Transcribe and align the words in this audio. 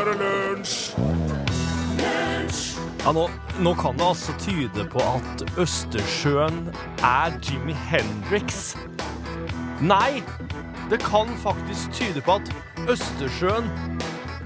er 0.00 0.04
det 0.10 0.16
lunsj! 0.20 0.96
Ja, 3.00 3.12
nå, 3.16 3.30
nå 3.64 3.72
kan 3.80 3.96
det 3.98 4.04
altså 4.04 4.32
tyde 4.38 4.84
på 4.92 5.00
at 5.00 5.44
Østersjøen 5.58 6.68
er 7.02 7.32
Jimmy 7.40 7.72
Hendrix. 7.72 8.76
Nei, 9.80 10.20
det 10.90 11.00
kan 11.00 11.32
faktisk 11.40 11.92
tyde 11.96 12.20
på 12.20 12.36
at 12.36 12.52
Østersjøen 12.92 13.70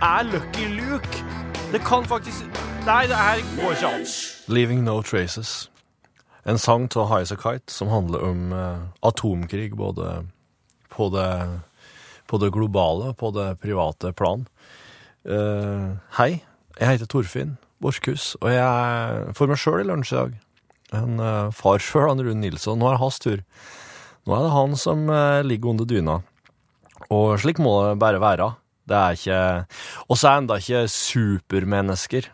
er 0.03 0.23
Lucky 0.31 0.69
Luke. 0.77 1.25
Det 1.73 1.83
kan 1.83 2.07
faktisk 2.07 2.47
Nei, 2.85 3.07
det 3.09 3.17
her 3.17 3.41
går 3.57 3.73
ikke 3.73 3.89
an. 3.89 4.07
'Leaving 4.49 4.83
No 4.85 5.01
Traces'. 5.01 5.71
En 6.47 6.59
sang 6.59 6.91
av 6.97 7.09
Highasakite 7.09 7.73
som 7.73 7.89
handler 7.89 8.19
om 8.29 8.53
eh, 8.53 8.79
atomkrig 9.03 9.77
både 9.77 10.27
på 10.91 11.09
det, 11.09 11.61
på 12.27 12.39
det 12.39 12.53
globale 12.53 13.05
og 13.05 13.17
på 13.17 13.31
det 13.31 13.59
private 13.61 14.13
plan. 14.13 14.47
Eh, 15.25 15.85
hei, 16.19 16.43
jeg 16.77 16.85
heter 16.85 17.09
Torfinn 17.09 17.55
Borchhus, 17.81 18.35
og 18.43 18.51
jeg 18.53 18.61
er 18.61 19.31
for 19.37 19.49
meg 19.49 19.57
sjøl 19.57 19.81
i 19.81 19.87
lunsj 19.89 20.13
i 20.13 20.19
dag. 20.19 20.35
En 20.99 21.17
uh, 21.17 21.49
far 21.49 21.81
sjøl, 21.81 22.11
han 22.11 22.21
Rune 22.21 22.43
Nilsson. 22.43 22.77
Nå 22.79 22.91
er 22.91 22.99
det 22.99 23.01
hans 23.01 23.17
tur. 23.25 23.41
Nå 24.29 24.37
er 24.37 24.45
det 24.45 24.53
han 24.53 24.77
som 24.79 25.07
uh, 25.09 25.41
ligger 25.45 25.73
under 25.73 25.89
dyna. 25.89 26.19
Og 27.09 27.39
slik 27.41 27.59
må 27.63 27.73
det 27.87 27.97
bare 28.03 28.21
være. 28.21 28.51
Det 28.85 28.99
er 29.01 29.17
ikke 29.17 29.41
Og 30.13 30.21
så 30.21 30.29
er 30.29 30.43
enda 30.43 30.61
ikke 30.61 30.85
supermennesker. 30.93 32.29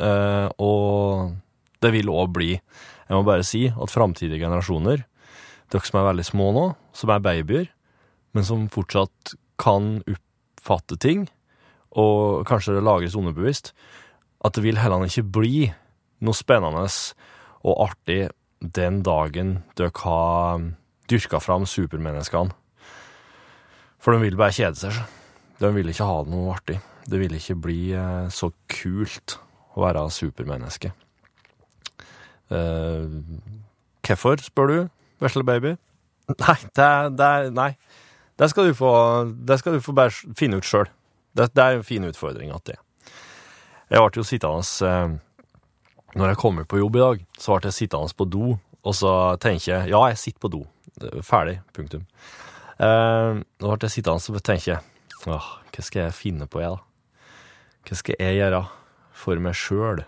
Uh, 0.00 0.48
og 0.56 1.36
det 1.84 1.92
vil 1.92 2.08
òg 2.08 2.32
bli. 2.34 2.50
Jeg 2.56 3.18
må 3.18 3.22
bare 3.28 3.44
si 3.44 3.66
at 3.68 3.92
framtidige 3.92 4.40
generasjoner, 4.40 5.04
dere 5.72 5.86
som 5.86 6.00
er 6.00 6.08
veldig 6.08 6.28
små 6.32 6.50
nå, 6.56 6.66
som 6.96 7.12
er 7.12 7.24
babyer, 7.24 7.68
men 8.32 8.48
som 8.48 8.64
fortsatt 8.72 9.36
kan 9.60 9.98
oppfatte 10.08 10.96
ting, 11.04 11.28
og 11.94 12.44
kanskje 12.48 12.76
det 12.76 12.84
lagres 12.84 13.16
underbevisst, 13.18 13.72
at 14.44 14.56
det 14.56 14.64
vil 14.64 14.80
heller 14.80 15.06
ikke 15.06 15.26
bli 15.38 15.68
noe 16.24 16.36
spennende 16.36 16.86
og 17.64 17.80
artig 17.86 18.28
den 18.60 19.02
dagen 19.04 19.58
dere 19.76 19.92
har 20.04 20.64
dyrka 21.10 21.40
fram 21.40 21.66
supermenneskene. 21.68 22.52
For 24.00 24.12
de 24.12 24.24
vil 24.24 24.36
bare 24.36 24.52
kjede 24.52 24.76
seg. 24.76 24.98
De 25.60 25.70
vil 25.72 25.88
ikke 25.88 26.06
ha 26.08 26.20
det 26.24 26.32
noe 26.32 26.52
artig. 26.52 26.78
Det 27.08 27.20
vil 27.20 27.36
ikke 27.36 27.56
bli 27.66 27.78
eh, 27.96 28.28
så 28.32 28.50
kult 28.72 29.38
å 29.76 29.84
være 29.84 30.04
supermenneske. 30.12 30.92
Eh, 32.52 33.20
Hvorfor, 34.04 34.40
spør 34.44 34.68
du, 34.68 34.78
vesle 35.24 35.44
baby? 35.48 35.76
Nei, 36.44 36.58
det, 36.76 36.90
det 37.16 37.30
Nei. 37.56 37.70
Det 38.34 38.50
skal 38.50 38.68
du 38.68 38.74
få, 38.76 38.90
det 39.46 39.60
skal 39.60 39.76
du 39.76 39.84
få 39.84 39.94
bare 39.96 40.34
finne 40.36 40.58
ut 40.58 40.66
sjøl. 40.66 40.88
Det, 41.34 41.50
det 41.54 41.62
er 41.62 41.78
en 41.78 41.86
fin 41.86 42.06
utfordring 42.06 42.52
at 42.54 42.64
det. 42.70 42.78
Jeg 43.90 44.00
ble 44.00 44.22
jo 44.22 44.24
sittende 44.26 44.86
eh, 44.88 45.16
Når 46.14 46.30
jeg 46.30 46.40
kommer 46.40 46.64
på 46.64 46.78
jobb 46.80 46.96
i 46.96 47.02
dag, 47.02 47.26
så 47.38 47.58
ble 47.58 47.68
jeg 47.68 47.78
sittende 47.82 48.16
på 48.16 48.26
do, 48.30 48.54
og 48.84 48.96
så 48.96 49.12
tenker 49.42 49.70
jeg 49.72 49.92
Ja, 49.92 50.06
jeg 50.12 50.20
sitter 50.20 50.46
på 50.46 50.52
do. 50.54 50.62
Er 51.02 51.22
Ferdig. 51.26 51.58
Punktum. 51.74 52.06
Eh, 52.78 53.42
nå 53.42 53.74
ble 53.74 53.88
jeg 53.88 53.98
sittende 53.98 54.34
og 54.38 54.46
tenker 54.46 54.82
Åh, 55.24 55.46
hva 55.74 55.82
skal 55.84 56.06
jeg 56.06 56.16
finne 56.16 56.46
på, 56.50 56.60
jeg, 56.60 56.74
da? 56.74 57.30
Hva 57.84 57.96
skal 57.96 58.18
jeg 58.20 58.36
gjøre 58.38 58.60
for 59.24 59.40
meg 59.40 59.56
sjøl? 59.56 60.02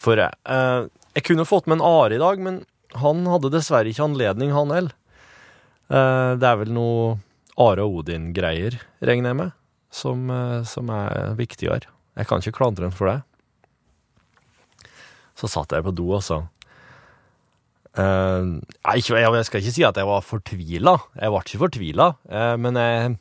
For 0.00 0.20
jeg, 0.20 0.36
eh, 0.46 0.86
jeg 1.16 1.26
kunne 1.26 1.48
fått 1.48 1.66
med 1.66 1.80
en 1.80 1.86
Are 1.86 2.14
i 2.14 2.22
dag, 2.22 2.40
men 2.42 2.60
han 2.96 3.24
hadde 3.26 3.50
dessverre 3.52 3.90
ikke 3.90 4.06
anledning, 4.06 4.52
han 4.54 4.72
heller. 4.74 4.94
Eh, 5.90 6.32
det 6.38 6.46
er 6.46 6.60
vel 6.62 6.72
noe 6.76 7.16
Are 7.58 7.86
og 7.86 8.02
Odin-greier, 8.02 8.78
regner 9.00 9.32
jeg 9.32 9.40
med, 9.40 9.54
som, 9.96 10.28
eh, 10.30 10.60
som 10.68 10.90
er 10.92 11.32
viktigere. 11.38 11.88
Jeg 12.16 12.28
kan 12.28 12.42
ikke 12.42 12.58
klandre 12.58 12.88
ham 12.88 12.94
for 12.96 13.10
det. 13.10 13.20
Så 15.36 15.48
satt 15.52 15.72
jeg 15.72 15.84
på 15.84 15.94
do, 15.96 16.10
altså. 16.16 16.46
Uh, 17.96 18.60
jeg, 18.92 19.04
skal 19.08 19.62
ikke 19.62 19.72
si 19.72 19.84
at 19.84 19.96
jeg 19.96 20.08
var 20.08 20.24
fortvila. 20.24 20.96
Jeg 21.16 21.32
ble 21.32 21.40
ikke 21.44 21.60
fortvila, 21.62 22.10
uh, 22.28 22.56
men 22.60 22.76
jeg, 22.76 23.14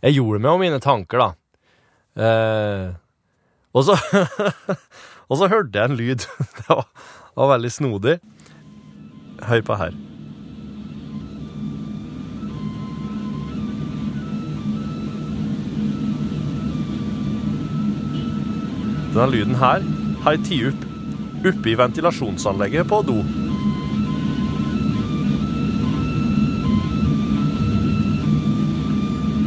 jeg 0.00 0.16
gjorde 0.16 0.40
meg 0.40 0.52
om 0.52 0.64
mine 0.64 0.80
tanker, 0.80 1.20
da. 1.20 1.30
Uh, 2.12 2.88
og 3.72 3.86
så 3.88 3.96
Og 5.32 5.38
så 5.40 5.48
hørte 5.48 5.78
jeg 5.78 5.88
en 5.88 5.96
lyd. 5.96 6.26
Det 6.58 6.68
var, 6.68 6.84
det 7.32 7.40
var 7.40 7.54
veldig 7.54 7.72
snodig. 7.72 8.18
Hør 9.48 9.62
på 9.64 9.80
her. 9.80 10.11
Denne 19.12 19.28
lyden 19.30 19.54
her 19.60 19.82
har 20.24 20.36
jeg 20.38 20.44
tatt 20.46 20.72
opp 20.72 20.88
oppe 21.50 21.68
i 21.68 21.74
ventilasjonsanlegget 21.76 22.88
på 22.88 23.02
do. 23.04 23.18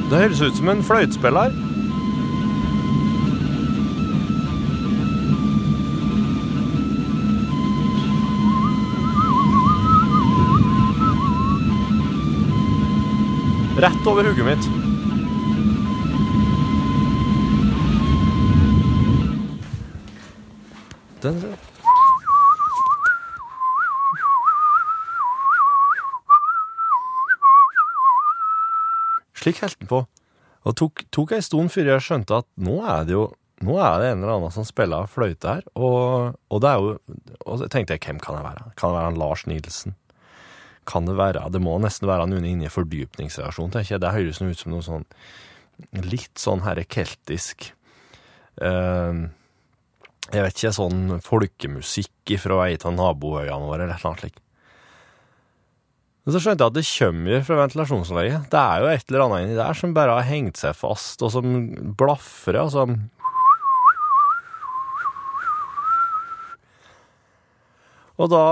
Det 0.09 0.21
høres 0.21 0.41
ut 0.45 0.59
som 0.59 0.69
en 0.69 0.83
fløytespiller. 0.85 1.55
Rett 13.81 14.07
over 14.07 14.29
hugget 14.29 14.45
mitt. 14.45 14.84
Slik 29.45 29.61
holdt 29.61 29.77
han 29.83 29.91
på. 29.91 30.03
Og 30.65 30.73
det 30.73 30.79
tok, 30.81 31.03
tok 31.13 31.35
ei 31.37 31.43
stund 31.45 31.69
før 31.69 31.91
jeg 31.93 32.01
skjønte 32.01 32.41
at 32.41 32.47
nå 32.57 32.79
er 32.81 33.03
det 33.05 33.13
jo 33.13 33.25
nå 33.63 33.77
er 33.79 34.01
det 34.01 34.07
en 34.11 34.23
eller 34.23 34.33
annen 34.33 34.51
som 34.51 34.65
spiller 34.67 35.07
fløyte 35.07 35.47
her, 35.47 35.61
og, 35.79 36.33
og 36.51 36.59
det 36.59 36.71
er 36.71 36.81
jo 36.81 36.89
Og 37.45 37.61
så 37.61 37.69
tenkte 37.71 37.95
jeg, 37.95 38.03
hvem 38.03 38.19
kan 38.19 38.35
det 38.35 38.43
være? 38.43 38.65
Kan 38.75 38.91
det 38.91 38.97
være 38.97 39.11
han 39.11 39.19
Lars 39.21 39.45
Nilsen? 39.47 39.95
Kan 40.85 41.07
det 41.07 41.15
være 41.17 41.45
Det 41.53 41.61
må 41.63 41.77
nesten 41.79 42.09
være 42.09 42.27
noen 42.27 42.45
inne 42.49 42.67
i 42.67 42.73
fordypningsreaksjon, 42.73 43.71
tenker 43.71 43.95
jeg. 43.95 44.03
Det 44.03 44.11
høres 44.17 44.41
ut 44.41 44.59
som 44.59 44.73
noe 44.73 44.85
sånn 44.85 45.07
litt 46.03 46.39
sånn 46.39 46.63
herre 46.63 46.85
keltisk 46.87 47.69
uh, 48.63 49.23
Jeg 50.31 50.43
vet 50.45 50.59
ikke, 50.59 50.75
sånn 50.75 51.19
folkemusikk 51.23 52.35
fra 52.41 52.61
ei 52.67 52.77
av 52.79 52.95
naboøyene 52.95 53.69
våre, 53.69 53.87
eller 53.87 54.01
noe 54.03 54.19
slikt. 54.19 54.41
Men 56.25 56.33
så 56.33 56.39
skjønte 56.41 56.65
jeg 56.65 56.73
at 56.73 56.77
det 56.79 56.87
kommer 56.89 57.43
fra 57.45 57.57
ventilasjonsanlegget. 57.59 58.47
Det 58.49 58.61
er 58.61 58.81
jo 58.81 58.87
et 58.89 59.11
eller 59.11 59.23
annet 59.27 59.43
inni 59.45 59.57
der 59.59 59.77
som 59.77 59.91
bare 59.93 60.15
har 60.17 60.25
hengt 60.25 60.57
seg 60.57 60.73
fast, 60.73 61.21
og 61.21 61.29
som 61.35 61.51
blafrer, 61.97 62.63
og 62.65 62.71
som 62.73 62.97
Og 68.15 68.29
da 68.31 68.45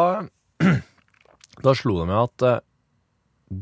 Da 1.64 1.72
slo 1.78 2.02
det 2.02 2.08
meg 2.10 2.18
at 2.20 2.44
eh, 2.44 2.64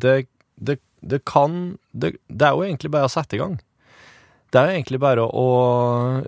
det, 0.01 0.13
det, 0.57 0.79
det 1.05 1.19
kan 1.29 1.75
det, 1.91 2.15
det 2.25 2.47
er 2.47 2.55
jo 2.55 2.63
egentlig 2.65 2.89
bare 2.93 3.05
å 3.05 3.11
sette 3.11 3.37
i 3.37 3.41
gang. 3.41 3.59
Det 4.49 4.57
er 4.57 4.69
jo 4.69 4.77
egentlig 4.79 4.99
bare 5.03 5.27
å 5.27 5.47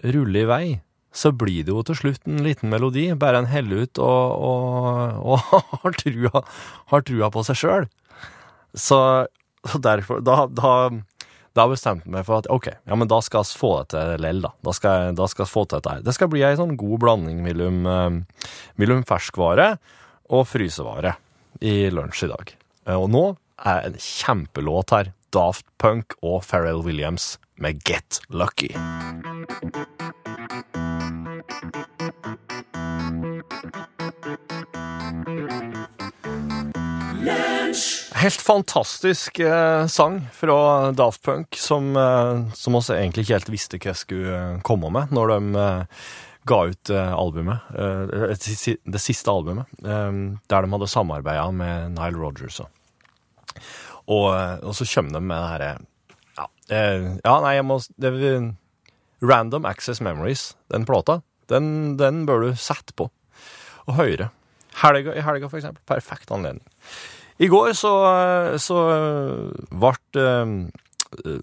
rulle 0.03 0.43
i 0.43 0.49
vei. 0.49 0.65
Så 1.13 1.29
blir 1.37 1.61
det 1.67 1.69
jo 1.73 1.83
til 1.85 1.95
slutt 1.99 2.23
en 2.25 2.41
liten 2.45 2.71
melodi. 2.73 3.05
Bare 3.21 3.37
en 3.43 3.49
heller 3.51 3.83
ut 3.85 3.99
og, 4.01 4.45
og, 4.49 5.19
og 5.21 5.39
har, 5.83 5.97
trua, 6.01 6.41
har 6.93 7.03
trua 7.05 7.29
på 7.35 7.43
seg 7.45 7.59
sjøl. 7.59 7.85
Så, 8.73 8.97
så 9.69 9.77
derfor 9.85 10.23
Da, 10.25 10.47
da, 10.49 10.71
da 11.53 11.67
bestemte 11.69 12.07
jeg 12.09 12.15
meg 12.15 12.25
for 12.25 12.41
at 12.41 12.47
ok, 12.49 12.71
ja, 12.89 12.97
men 12.97 13.05
da 13.11 13.19
skal 13.21 13.45
vi 13.45 13.59
få 13.61 13.69
det 13.83 13.91
til 13.93 14.23
lell, 14.25 14.41
da. 14.41 14.49
Da 14.65 14.73
skal, 14.73 15.11
da 15.19 15.27
skal 15.29 15.45
få 15.51 15.67
til 15.67 15.77
dette 15.77 15.93
her. 15.99 16.01
Det 16.07 16.15
skal 16.17 16.31
bli 16.33 16.41
ei 16.47 16.55
sånn 16.57 16.73
god 16.81 16.97
blanding 17.05 17.43
mellom, 17.45 17.83
eh, 17.85 18.49
mellom 18.81 19.05
ferskvare 19.05 19.75
og 20.33 20.47
frysevare 20.49 21.13
i 21.61 21.75
lunsj 21.93 22.25
i 22.25 22.31
dag. 22.33 22.55
Eh, 22.89 22.97
Og 22.97 23.05
nå 23.13 23.23
er 23.61 23.85
en 23.91 23.99
kjempelåt 24.01 24.97
her. 24.97 25.13
Daft 25.33 25.65
Punk 25.81 26.17
og 26.25 26.41
Pharrell 26.49 26.81
Williams 26.85 27.35
med 27.61 27.85
Get 27.85 28.19
Lucky. 28.33 28.73
Helt 38.23 38.41
fantastisk 38.41 39.39
eh, 39.39 39.87
sang 39.87 40.21
fra 40.31 40.91
Daft 40.91 41.21
Punk, 41.23 41.55
som, 41.59 41.95
eh, 41.97 42.53
som 42.55 42.75
også 42.77 42.93
egentlig 42.95 43.25
ikke 43.25 43.35
helt 43.35 43.49
visste 43.51 43.79
hva 43.81 43.89
jeg 43.89 43.99
skulle 43.99 44.35
eh, 44.37 44.59
komme 44.63 44.87
med 44.95 45.09
når 45.11 45.31
de 45.33 45.59
eh, 45.59 46.05
ga 46.47 46.59
ut 46.69 46.91
eh, 46.93 47.09
albumet, 47.19 47.65
eh, 47.75 48.13
det, 48.31 49.01
siste 49.03 49.33
albumet, 49.33 49.67
der 49.83 50.37
de 50.39 50.71
hadde 50.71 50.87
samarbeida 50.87 51.49
med 51.51 51.97
Nile 51.97 52.21
Rodgers. 52.21 52.61
Og, 52.63 52.69
og, 54.07 54.29
og 54.69 54.77
så 54.77 54.87
kommer 54.93 55.17
de 55.17 55.21
med 55.27 55.43
det 55.43 55.49
herre 55.49 55.73
ja, 56.37 56.47
ja, 56.71 57.33
nei, 57.43 57.51
jeg 57.57 57.65
må 57.67 57.77
det, 58.05 58.13
Random 59.19 59.67
Access 59.67 59.99
Memories, 59.99 60.53
den 60.71 60.87
plata, 60.87 61.17
den, 61.51 61.97
den 61.99 62.23
bør 62.29 62.47
du 62.47 62.55
sette 62.55 62.95
på 62.95 63.09
og 63.83 63.99
høre. 63.99 64.29
I 64.31 64.79
helga, 64.79 65.51
for 65.51 65.59
eksempel. 65.59 65.83
Perfekt 65.91 66.31
anledning. 66.31 66.63
I 67.41 67.49
går 67.49 67.73
så, 67.77 67.91
så 68.61 68.79
ble 69.73 69.93
uh, 70.21 70.51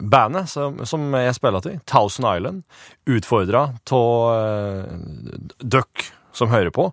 bandet 0.00 0.50
som, 0.50 0.80
som 0.86 1.08
jeg 1.18 1.36
spiller 1.36 1.64
til, 1.64 1.80
Thousand 1.88 2.28
Island, 2.30 2.62
utfordra 3.10 3.66
av 3.96 4.30
uh, 4.30 5.48
døkk 5.58 6.06
som 6.36 6.52
hører 6.52 6.70
på, 6.74 6.90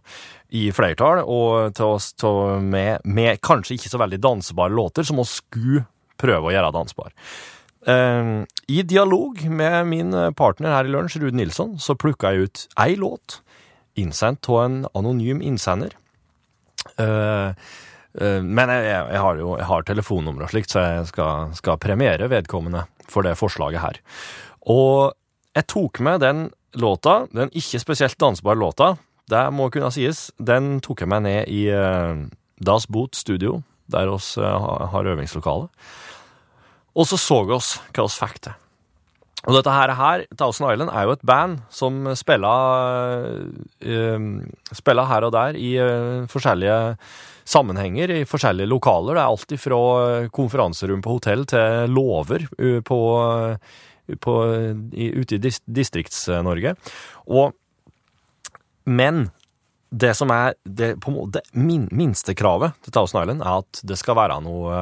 i 0.57 0.69
flertall, 0.73 1.21
og 1.21 1.75
til 1.77 1.93
oss 1.97 2.13
med, 2.63 3.03
med, 3.05 3.41
kanskje 3.43 3.75
ikke 3.75 3.91
så 3.91 3.99
veldig 4.01 4.21
dansbare 4.23 4.73
låter, 4.73 5.05
som 5.05 5.19
vi 5.21 5.27
skulle 5.29 5.85
prøve 6.17 6.49
å 6.49 6.55
gjøre 6.55 6.73
dansbar. 6.73 7.13
Uh, 7.87 8.43
I 8.67 8.81
dialog 8.83 9.43
med 9.47 9.77
min 9.91 10.15
partner 10.35 10.73
her 10.73 10.89
i 10.89 10.93
lunsj, 10.93 11.19
Rude 11.21 11.37
Nilsson, 11.37 11.77
så 11.79 11.97
plukka 11.99 12.33
jeg 12.33 12.47
ut 12.47 12.65
ei 12.81 12.97
låt, 12.99 13.41
innsendt 13.97 14.49
av 14.49 14.63
en 14.65 14.79
anonym 14.97 15.43
innsender. 15.45 15.93
Uh, 16.97 17.53
men 18.17 18.71
jeg, 18.73 18.85
jeg, 19.13 19.21
har 19.21 19.39
jo 19.39 19.81
telefonnummer 19.85 20.47
og 20.47 20.53
slikt, 20.53 20.71
så 20.73 20.81
jeg 20.81 21.09
skal, 21.11 21.51
skal, 21.57 21.77
premiere 21.81 22.29
vedkommende 22.31 22.87
for 23.07 23.27
det 23.27 23.35
forslaget 23.37 23.83
her. 23.83 23.99
Og 24.73 25.13
jeg 25.55 25.67
tok 25.69 26.01
med 26.05 26.23
den 26.25 26.47
låta, 26.77 27.27
den 27.33 27.53
ikke 27.53 27.81
spesielt 27.81 28.17
dansbare 28.19 28.57
låta, 28.57 28.95
det 29.29 29.43
må 29.53 29.69
kunne 29.69 29.91
sies, 29.93 30.29
den 30.39 30.77
tok 30.83 31.03
jeg 31.03 31.11
med 31.11 31.25
ned 31.27 31.49
i 31.51 31.67
uh, 31.69 32.25
Das 32.63 32.87
Boot 32.89 33.15
studio, 33.15 33.61
der 33.91 34.09
oss 34.11 34.35
har 34.35 35.07
øvingslokale. 35.13 35.67
Og 36.97 37.05
så 37.07 37.19
så 37.21 37.43
vi 37.45 37.53
oss 37.55 37.75
hva 37.93 38.07
oss 38.07 38.17
fikk 38.17 38.39
til. 38.47 38.55
Og 39.47 39.55
dette 39.55 39.71
her, 39.71 39.93
her, 39.95 40.25
Thousand 40.35 40.67
Island, 40.73 40.91
er 40.91 41.05
jo 41.07 41.13
et 41.15 41.25
band 41.27 41.59
som 41.71 42.01
spiller, 42.17 43.27
uh, 43.85 44.25
spiller 44.75 45.07
her 45.07 45.27
og 45.27 45.35
der 45.35 45.59
i 45.59 45.75
uh, 45.79 46.25
forskjellige 46.31 46.79
sammenhenger, 47.47 48.11
i 48.11 48.27
forskjellige 48.27 48.69
lokaler. 48.69 49.15
Det 49.15 49.23
er 49.23 49.31
alt 49.31 49.55
fra 49.63 49.79
konferanserom 50.35 51.03
på 51.03 51.17
hotell 51.17 51.45
til 51.49 51.93
låver 51.93 52.47
uh, 52.59 52.81
på, 52.85 52.99
på, 54.23 54.37
i, 54.93 55.09
ute 55.15 55.39
i 55.39 55.41
Distrikts-Norge. 55.79 56.75
Men 58.87 59.27
det 59.89 60.13
som 60.19 60.31
er 60.35 60.55
det, 60.63 60.97
på 61.03 61.13
det 61.31 61.43
minste 61.55 62.35
kravet 62.35 62.75
til 62.83 62.93
Thousand 62.95 63.23
Island, 63.23 63.43
er 63.43 63.61
at 63.63 63.81
det 63.87 63.97
skal 63.99 64.17
være 64.19 64.39
noe 64.43 64.79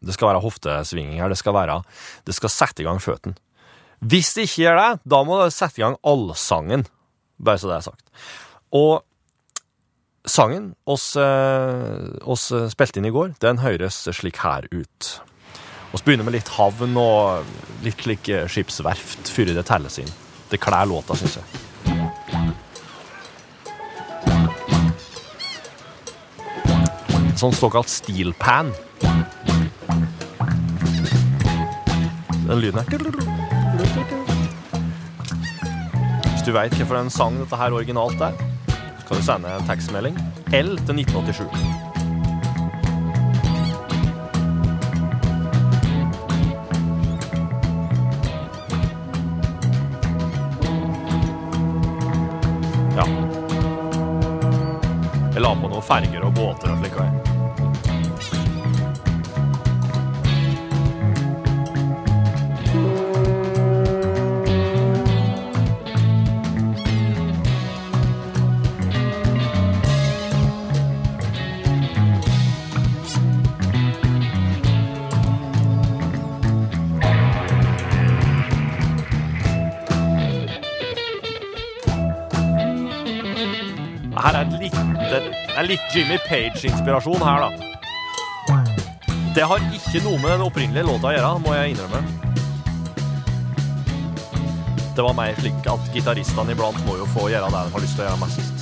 Det 0.00 0.14
skal 0.16 0.30
være 0.30 0.44
hoftesvinginger. 0.44 1.28
Det 1.28 1.38
skal, 1.40 1.56
være, 1.56 1.82
det 2.24 2.36
skal 2.36 2.52
sette 2.52 2.84
i 2.84 2.88
gang 2.88 3.00
føttene. 3.02 3.36
Hvis 4.00 4.34
det 4.36 4.46
ikke 4.46 4.62
gjør 4.66 4.80
det, 4.80 4.90
da 5.08 5.22
må 5.24 5.40
du 5.40 5.52
sette 5.52 5.80
i 5.80 5.84
gang 5.84 5.96
allsangen. 6.04 6.84
Bare 7.40 7.60
så 7.60 7.70
det 7.70 7.78
er 7.78 7.86
sagt. 7.88 8.04
Og 8.76 9.04
sangen 10.26 10.74
oss, 10.90 11.14
oss 11.16 12.44
spilte 12.72 13.00
inn 13.00 13.08
i 13.08 13.14
går, 13.14 13.36
den 13.42 13.62
høres 13.62 14.02
slik 14.16 14.42
her 14.42 14.66
ut. 14.72 15.10
Vi 15.92 16.02
begynner 16.04 16.26
med 16.26 16.34
litt 16.36 16.50
havn 16.58 16.96
og 17.00 17.46
litt 17.86 18.02
slik 18.04 18.28
skipsverft 18.52 19.30
før 19.32 19.54
det 19.56 19.64
telles 19.68 19.96
inn. 20.02 20.10
Det 20.50 20.60
kler 20.62 20.86
låta, 20.86 21.16
syns 21.16 21.38
jeg. 21.38 21.46
Sånn 27.36 27.52
såkalt 27.56 27.90
steel 27.92 28.30
pan. 28.40 28.70
Den 32.46 32.60
lyden 32.62 32.78
her 32.78 32.86
Hvis 36.30 36.44
du 36.46 36.52
veit 36.54 36.76
hvorfor 36.78 37.00
en 37.00 37.10
sang 37.10 37.40
dette 37.42 37.58
her 37.58 37.74
originalt 37.74 38.22
er, 38.22 38.55
kan 39.08 39.16
du 39.16 39.22
sende 39.22 39.48
en 39.48 39.66
tekstmelding 39.68 40.16
L 40.52 40.76
til 40.86 40.98
1987. 40.98 41.46
Ja. 52.96 53.06
Jeg 55.34 55.42
la 55.44 55.54
på 55.54 55.68
noen 55.70 55.82
ferger 55.84 56.26
og 56.26 56.34
båter 56.34 56.74
og 56.74 57.35
Her 84.26 84.40
er 84.40 84.48
litt, 84.58 84.74
det 84.98 85.18
er 85.54 85.66
litt 85.68 85.92
Jimmy 85.94 86.16
Page-inspirasjon 86.26 87.22
her, 87.22 87.44
da. 87.44 88.56
Det 89.36 89.44
har 89.46 89.62
ikke 89.70 90.02
noe 90.02 90.18
med 90.18 90.32
den 90.32 90.42
opprinnelige 90.48 90.82
låta 90.88 91.12
å 91.12 91.14
gjøre, 91.14 91.30
må 91.44 91.54
jeg 91.54 91.76
innrømme. 91.76 92.00
Det 94.96 95.04
var 95.06 95.14
mer 95.14 95.38
slik 95.38 95.70
at 95.70 95.86
gitaristene 95.94 96.56
iblant 96.56 96.82
må 96.88 96.98
jo 96.98 97.06
få 97.14 97.28
gjøre 97.30 97.52
det 97.54 97.62
de 97.68 97.74
har 97.76 97.84
lyst 97.86 97.94
til 97.94 98.02
å 98.02 98.08
gjøre 98.08 98.22
mest. 98.24 98.55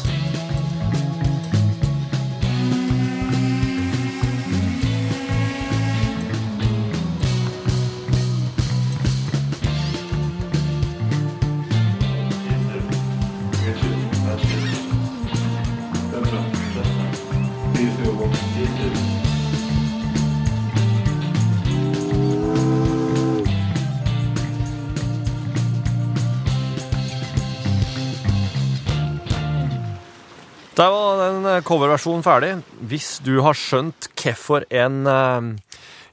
Coverversjonen 31.63 32.25
ferdig. 32.27 32.53
Hvis 32.91 33.19
du 33.25 33.37
har 33.45 33.55
skjønt 33.59 34.09
hvorfor 34.19 34.67
en 34.75 35.05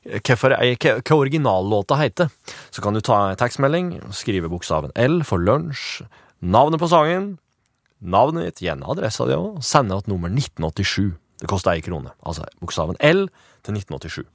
hvorfor 0.01 0.55
hva 0.57 1.17
originallåta 1.17 1.97
heter, 1.99 2.31
så 2.73 2.81
kan 2.81 2.95
du 2.97 3.01
ta 3.05 3.19
en 3.29 3.39
tekstmelding, 3.39 3.93
skrive 4.17 4.49
bokstaven 4.49 4.93
L 4.97 5.21
for 5.27 5.41
lunsj, 5.41 6.01
navnet 6.41 6.81
på 6.81 6.89
sangen, 6.89 7.35
navnet 8.01 8.49
ditt, 8.49 8.63
gjerne 8.65 8.89
adressa 8.89 9.27
di 9.29 9.37
òg, 9.37 9.59
sende 9.65 9.99
et 10.01 10.09
nummer 10.09 10.31
1987. 10.33 11.11
Det 11.41 11.49
koster 11.49 11.73
ei 11.73 11.83
krone. 11.85 12.13
Altså 12.25 12.47
bokstaven 12.61 12.97
L 12.97 13.27
til 13.65 13.77
1987. 13.77 14.25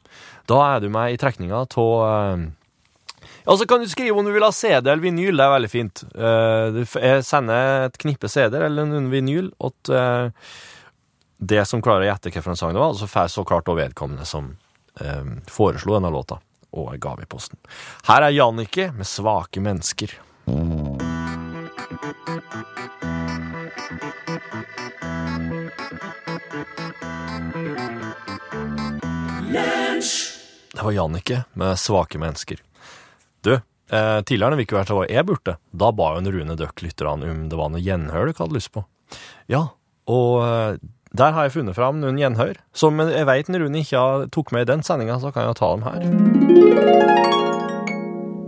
Da 0.46 0.62
er 0.68 0.84
du 0.84 0.88
med 0.94 1.14
i 1.14 1.18
trekninga 1.20 1.64
av 1.66 2.46
ja, 3.46 3.54
så 3.54 3.66
kan 3.66 3.82
du 3.82 3.88
skrive 3.90 4.18
om 4.18 4.26
du 4.26 4.32
vil 4.34 4.42
ha 4.42 4.52
CD 4.54 4.86
eller 4.86 5.02
vinyl. 5.02 5.36
Det 5.38 5.44
er 5.44 5.52
veldig 5.52 5.70
fint. 5.70 6.02
Jeg 6.14 7.26
sender 7.26 7.86
et 7.86 7.98
knippe 8.02 8.30
CD-er 8.30 8.66
eller 8.66 8.96
en 8.98 9.10
vinyl 9.12 9.52
til 9.54 10.00
det 11.38 11.64
som 11.68 11.82
klarer 11.82 12.06
å 12.06 12.10
gjette 12.10 12.32
hvilken 12.32 12.56
sang 12.56 12.74
det 12.74 12.80
var, 12.80 12.94
så 12.96 13.08
får 13.10 13.28
så 13.32 13.44
klart 13.44 13.68
òg 13.68 13.80
vedkommende 13.80 14.26
som 14.28 14.54
foreslo 15.52 15.92
denne 15.92 16.08
låta, 16.08 16.38
og 16.72 16.94
en 16.94 17.00
gave 17.00 17.26
i 17.26 17.28
posten. 17.28 17.58
Her 18.08 18.22
er 18.24 18.32
Jannicke 18.32 18.92
med 18.96 19.04
'Svake 19.04 19.60
mennesker'. 19.60 20.16
Det 30.72 30.82
var 30.82 30.92
Jannicke 30.92 31.44
med 31.52 31.76
'Svake 31.76 32.18
mennesker'. 32.18 32.60
Du, 33.40 33.52
eh, 33.52 34.20
tidligere 34.22 34.52
en 34.52 34.60
uke 34.60 34.94
var 34.94 35.06
jeg 35.08 35.26
borte. 35.26 35.56
Da 35.72 35.92
ba 35.92 36.14
jo 36.14 36.30
Rune 36.30 36.56
Døck 36.56 36.82
lytterne 36.82 37.30
om 37.30 37.48
det 37.48 37.56
var 37.56 37.68
noe 37.68 37.80
gjenhør 37.80 38.26
du 38.26 38.32
hadde 38.38 38.54
lyst 38.54 38.72
på. 38.72 38.84
Ja, 39.48 39.68
og 40.06 40.44
eh, 40.44 40.76
der 41.16 41.32
har 41.32 41.46
jeg 41.46 41.52
funnet 41.56 41.76
fram 41.76 42.00
noen 42.02 42.18
gjenhør, 42.20 42.58
som 42.76 43.00
jeg 43.00 43.26
vet 43.28 43.48
Rune 43.48 43.80
ikke 43.82 44.00
har, 44.00 44.26
tok 44.32 44.52
med 44.52 44.66
i 44.66 44.70
den 44.72 44.82
sendinga, 44.86 45.18
så 45.22 45.32
kan 45.32 45.48
jeg 45.48 45.56
ta 45.56 45.70
dem 45.72 45.86
her. 45.86 47.26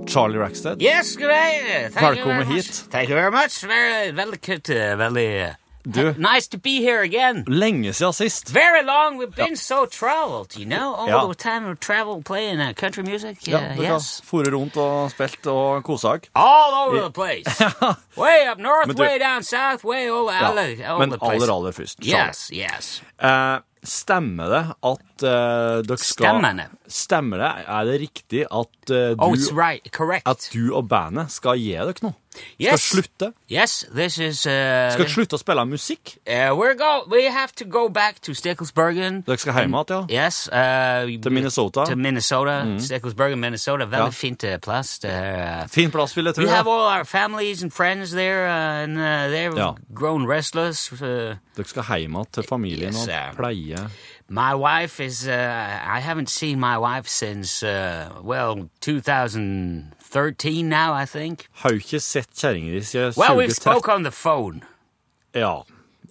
Charlie 0.08 0.40
Rackstead. 0.40 0.80
Yes, 0.80 1.14
day. 1.16 1.88
Thank 1.92 2.00
you 2.00 2.24
Velkommen 2.24 2.38
very 2.38 2.44
much. 2.44 2.66
hit. 2.66 2.84
Thank 2.90 3.08
you 3.10 3.16
very 3.16 3.30
much. 3.30 3.60
Very, 3.64 4.10
veldig 4.16 4.40
kutt, 4.40 4.68
veldig 4.98 5.28
Du, 5.90 6.14
Nice 6.18 6.46
to 6.48 6.58
be 6.58 6.80
here 6.82 7.00
again. 7.02 7.44
lenge 7.46 7.92
siden 7.96 8.12
sist. 8.14 8.48
Very 8.52 8.82
long. 8.84 9.16
We've 9.16 9.34
been 9.34 9.56
so 9.56 9.86
traveled, 9.86 10.54
you 10.56 10.66
know. 10.66 10.94
All 10.94 11.08
Ja. 11.08 11.26
the 11.26 11.34
time 11.34 11.66
we 11.68 11.74
travel 11.76 12.22
playing 12.22 12.60
uh, 12.60 12.72
country 12.74 13.02
music. 13.02 13.46
Ja, 13.48 13.60
du 13.76 13.82
yes. 13.82 14.20
Fore 14.24 14.50
rundt 14.52 14.76
og 14.76 15.10
spilt 15.10 15.46
og 15.46 15.82
kosa 15.84 16.12
deg. 16.18 16.28
All 16.34 16.74
over 16.88 17.00
the 17.00 17.10
place. 17.10 17.48
way 18.16 18.46
up 18.50 18.58
north, 18.58 18.94
du- 18.94 19.02
way 19.02 19.18
down 19.18 19.42
south, 19.42 19.82
way 19.84 20.08
all, 20.10 20.28
all, 20.28 20.58
all 20.58 20.98
Men 20.98 21.10
the 21.10 21.18
place. 21.18 21.42
aller, 21.42 21.52
aller 21.54 21.72
først. 21.72 21.98
Charlie. 22.04 22.26
Yes, 22.28 22.50
yes. 22.52 23.02
Uh, 23.22 23.58
stemmer 23.84 24.48
det 24.52 24.64
at 24.82 24.98
eh, 25.22 25.82
dere 25.86 25.98
skal 25.98 26.26
Stemmene. 26.28 26.68
Stemmer 26.88 27.38
det? 27.42 27.52
Er 27.68 27.84
det 27.84 28.00
riktig 28.00 28.44
at, 28.50 28.74
Oh, 29.18 29.34
du, 29.34 29.36
it's 29.36 29.52
right. 29.52 29.84
Correct. 29.92 30.26
at 30.26 30.48
du 30.54 30.70
og 30.74 30.88
bandet 30.88 31.30
skal 31.30 31.58
gi 31.60 31.72
dere 31.76 31.92
noe? 32.02 32.14
Yes. 32.60 32.80
Skal 32.84 33.02
slutte? 33.02 33.32
yes, 33.50 33.84
this 33.92 34.16
is. 34.22 34.46
Uh, 34.46 34.92
Skal 34.94 35.08
slutte 35.10 35.34
å 35.34 35.40
spille 35.40 35.64
musikk? 35.66 36.18
uh, 36.28 36.54
we're 36.54 36.76
go. 36.78 37.02
We 37.10 37.24
have 37.24 37.52
to 37.56 37.64
go 37.64 37.88
back 37.88 38.20
to 38.22 38.32
Stickelsbergen. 38.32 39.24
Dere 39.26 39.36
skal 39.42 39.56
hjem 39.58 39.74
igjen, 39.74 40.06
ja? 40.08 40.22
Yes. 40.24 40.46
Uh, 40.46 41.18
Til 41.20 41.32
Minnesota? 41.34 41.84
To 41.90 41.96
Minnesota. 41.96 42.60
Stickelsbergen, 42.78 43.40
Minnesota. 43.42 43.84
Veldig 43.90 44.12
Ja. 44.12 44.14
fint 44.14 44.44
uh, 44.44 44.56
plass. 44.62 45.00
Er, 45.04 45.64
uh, 45.64 45.66
Fin 45.68 45.90
plass, 45.90 46.14
vil 46.16 46.24
jeg 46.30 46.34
tro. 46.36 46.44
we 46.44 46.50
have 46.50 46.68
all 46.68 46.86
our 46.86 47.04
families 47.04 47.62
and 47.62 47.72
friends 47.72 48.12
there, 48.12 48.46
uh, 48.46 48.84
and 48.84 48.98
uh, 48.98 49.26
they've 49.34 49.56
Ja. 49.58 49.72
grown 49.92 50.24
restless. 50.28 50.92
Uh, 50.92 51.34
Dere 51.56 51.66
skal 51.66 51.82
hjem 51.82 52.14
igjen 52.14 52.26
til 52.32 52.42
familien 52.46 52.94
Yes, 52.94 53.08
og 53.08 53.14
uh, 53.14 53.34
pleie 53.36 53.88
my 54.28 54.54
wife 54.54 55.00
is. 55.00 55.26
Uh, 55.26 55.32
I 55.96 56.00
haven't 56.00 56.28
seen 56.28 56.58
my 56.60 56.76
wife 56.78 57.08
since 57.08 57.62
uh, 57.62 58.10
well 58.22 58.68
2013 58.80 60.68
now, 60.68 60.92
I 60.92 61.04
think. 61.06 61.46
Har 61.52 61.70
du 61.70 61.76
ikke 61.76 62.00
sett 62.00 62.28
kjerringa 62.34 62.72
di 62.72 62.80
siden 62.84 63.14
Well, 63.16 63.36
we 63.36 63.46
2013. 63.46 63.54
spoke 63.54 63.88
on 63.88 64.02
the 64.04 64.10
phone. 64.12 64.60
Ja. 65.34 65.62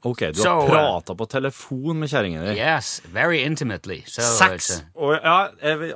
Ok, 0.06 0.20
du 0.20 0.34
So, 0.42 0.50
har 0.50 0.62
uh, 0.64 0.70
prata 0.70 1.14
på 1.16 1.26
telefon 1.26 1.98
med 2.00 2.08
kjerringa 2.10 2.42
di. 2.52 2.58
Yes, 2.60 3.02
very 3.14 3.40
intimately. 3.44 4.04
So 4.08 4.22
Sex? 4.22 4.70
it's, 4.70 4.84
uh, 4.96 5.18
Ja, 5.24 5.48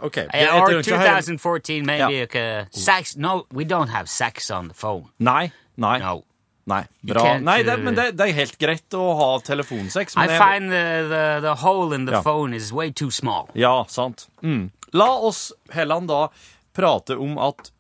ok. 0.02 0.18
Yeah, 0.34 0.56
or 0.62 0.68
å 0.68 0.72
høre- 0.74 0.84
2014, 0.84 1.86
maybe. 1.86 2.14
Ja. 2.18 2.24
Okay. 2.24 2.66
sex. 2.72 3.16
No, 3.18 3.46
we 3.52 3.64
don't 3.64 3.90
have 3.90 4.08
sex 4.10 4.50
on 4.52 4.68
the 4.68 4.74
phone. 4.74 5.06
Nei. 5.20 5.52
Nei. 5.78 6.00
No. 6.00 6.24
Nei, 6.72 6.84
bra. 7.12 7.26
Nei, 7.44 7.58
det, 7.68 7.76
uh, 7.78 7.84
men 7.86 7.98
det, 7.98 8.08
det 8.20 8.30
er 8.30 8.38
helt 8.40 8.58
greit 8.62 8.96
å 8.98 9.04
ha 9.20 9.30
telefonsex. 9.46 10.16
I 10.18 10.28
find 10.40 10.72
the, 10.72 10.86
the, 11.12 11.24
the 11.46 11.56
hole 11.66 11.92
in 11.98 12.08
the 12.08 12.18
Ja. 12.20 12.24
phone 12.26 12.56
is 12.58 12.72
way 12.74 12.92
too 12.92 13.12
small. 13.12 13.50
Ja, 13.54 13.84
sant. 13.92 14.28
Mm. 14.42 14.70
La 14.96 15.10
oss 15.20 15.52
heller 15.76 16.02
da 16.08 16.26
prate 16.76 17.18
om 17.20 17.38
at 17.40 17.72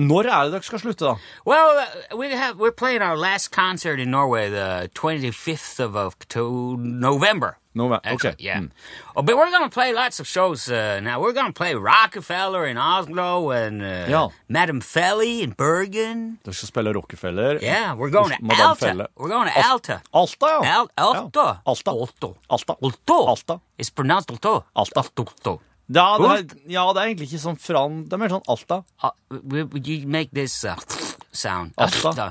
Når 0.00 0.24
er 0.32 0.44
det 0.48 0.52
dere 0.54 0.64
skal 0.64 0.80
slutte, 0.80 1.04
da? 1.04 1.16
Well, 1.44 1.76
uh, 1.82 2.16
we 2.16 2.30
have 2.32 2.56
we're 2.58 2.72
playing 2.72 3.02
our 3.02 3.16
last 3.18 3.50
concert 3.52 4.00
in 4.00 4.10
Norway 4.10 4.48
the 4.48 4.88
25th 4.94 5.78
of 5.78 5.96
October, 5.96 6.80
November. 6.82 7.58
Nove- 7.76 8.00
Actually, 8.02 8.30
okay. 8.30 8.44
yeah. 8.44 8.58
Mm. 8.60 8.70
Oh, 9.14 9.22
but 9.22 9.36
we're 9.36 9.50
going 9.50 9.62
to 9.62 9.70
play 9.70 9.92
lots 9.92 10.18
of 10.18 10.26
shows 10.26 10.68
uh, 10.68 10.98
now. 11.00 11.20
We're 11.20 11.32
going 11.32 11.46
to 11.46 11.52
play 11.52 11.74
Rockefeller 11.74 12.66
in 12.66 12.76
Oslo 12.76 13.50
and 13.52 13.80
uh, 13.80 14.06
Ja. 14.08 14.28
Madame 14.48 14.80
Felly 14.80 15.42
in 15.42 15.50
Bergen. 15.52 16.38
Dere 16.42 16.52
skal 16.52 16.66
spille 16.66 16.92
Rockefeller. 16.92 17.58
Yeah, 17.62 17.94
we're 17.94 18.10
going 18.10 18.30
to 18.36 18.42
Madame 18.42 18.66
Alta. 18.66 18.86
Felle. 18.86 19.06
We're 19.16 19.28
going 19.28 19.48
to 19.48 19.56
Alta 19.56 19.68
Alta. 19.68 20.02
Alta, 20.12 20.46
ja. 20.62 20.72
Al 20.80 20.90
Alta. 20.98 21.38
Ja. 21.38 21.60
Alta. 21.64 21.90
Alto. 21.94 22.36
Alta. 22.50 22.76
Alto. 22.82 23.14
Alta. 23.26 23.60
It's 23.78 23.90
pronounced 23.90 24.30
Alto. 24.30 24.64
Alta. 24.74 24.92
Alto. 25.16 25.60
Ja, 25.90 26.18
det 26.18 26.28
er, 26.30 26.42
ja, 26.70 26.84
det 26.94 27.00
er 27.02 27.08
egentlig 27.08 27.26
ikke 27.32 27.40
sånn 27.42 27.56
fran... 27.58 28.02
Det 28.06 28.14
er 28.14 28.20
mer 28.22 28.30
sånn 28.30 28.44
Alta. 28.52 28.76
Uh, 29.02 29.10
would 29.42 29.88
you 29.90 30.06
make 30.06 30.30
this 30.36 30.60
uh, 30.64 30.76
sound? 31.34 31.72
Alta. 31.76 32.28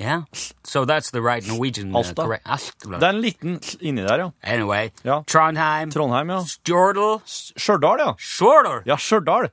Yeah. 0.00 0.22
So 0.64 0.86
that's 0.88 1.10
the 1.12 1.20
right 1.20 1.44
Norwegian 1.46 1.92
uh, 1.92 1.98
Alta. 2.00 2.22
correct. 2.24 2.46
Alta. 2.46 2.94
Det 2.96 3.02
er 3.02 3.10
en 3.10 3.20
liten 3.20 3.58
inni 3.80 4.06
der, 4.06 4.24
ja. 4.24 4.30
Anyway, 4.42 4.90
Ja. 5.04 5.18
Trondheim, 5.28 5.92
Trondheim, 5.92 6.32
ja. 6.32 6.40
Stjørdal. 6.48 7.20
Stjørdal, 7.28 8.06
ja. 8.06 8.14
Stjørdal. 8.16 8.80
Ja, 8.88 8.96
Stjørdal. 8.96 9.50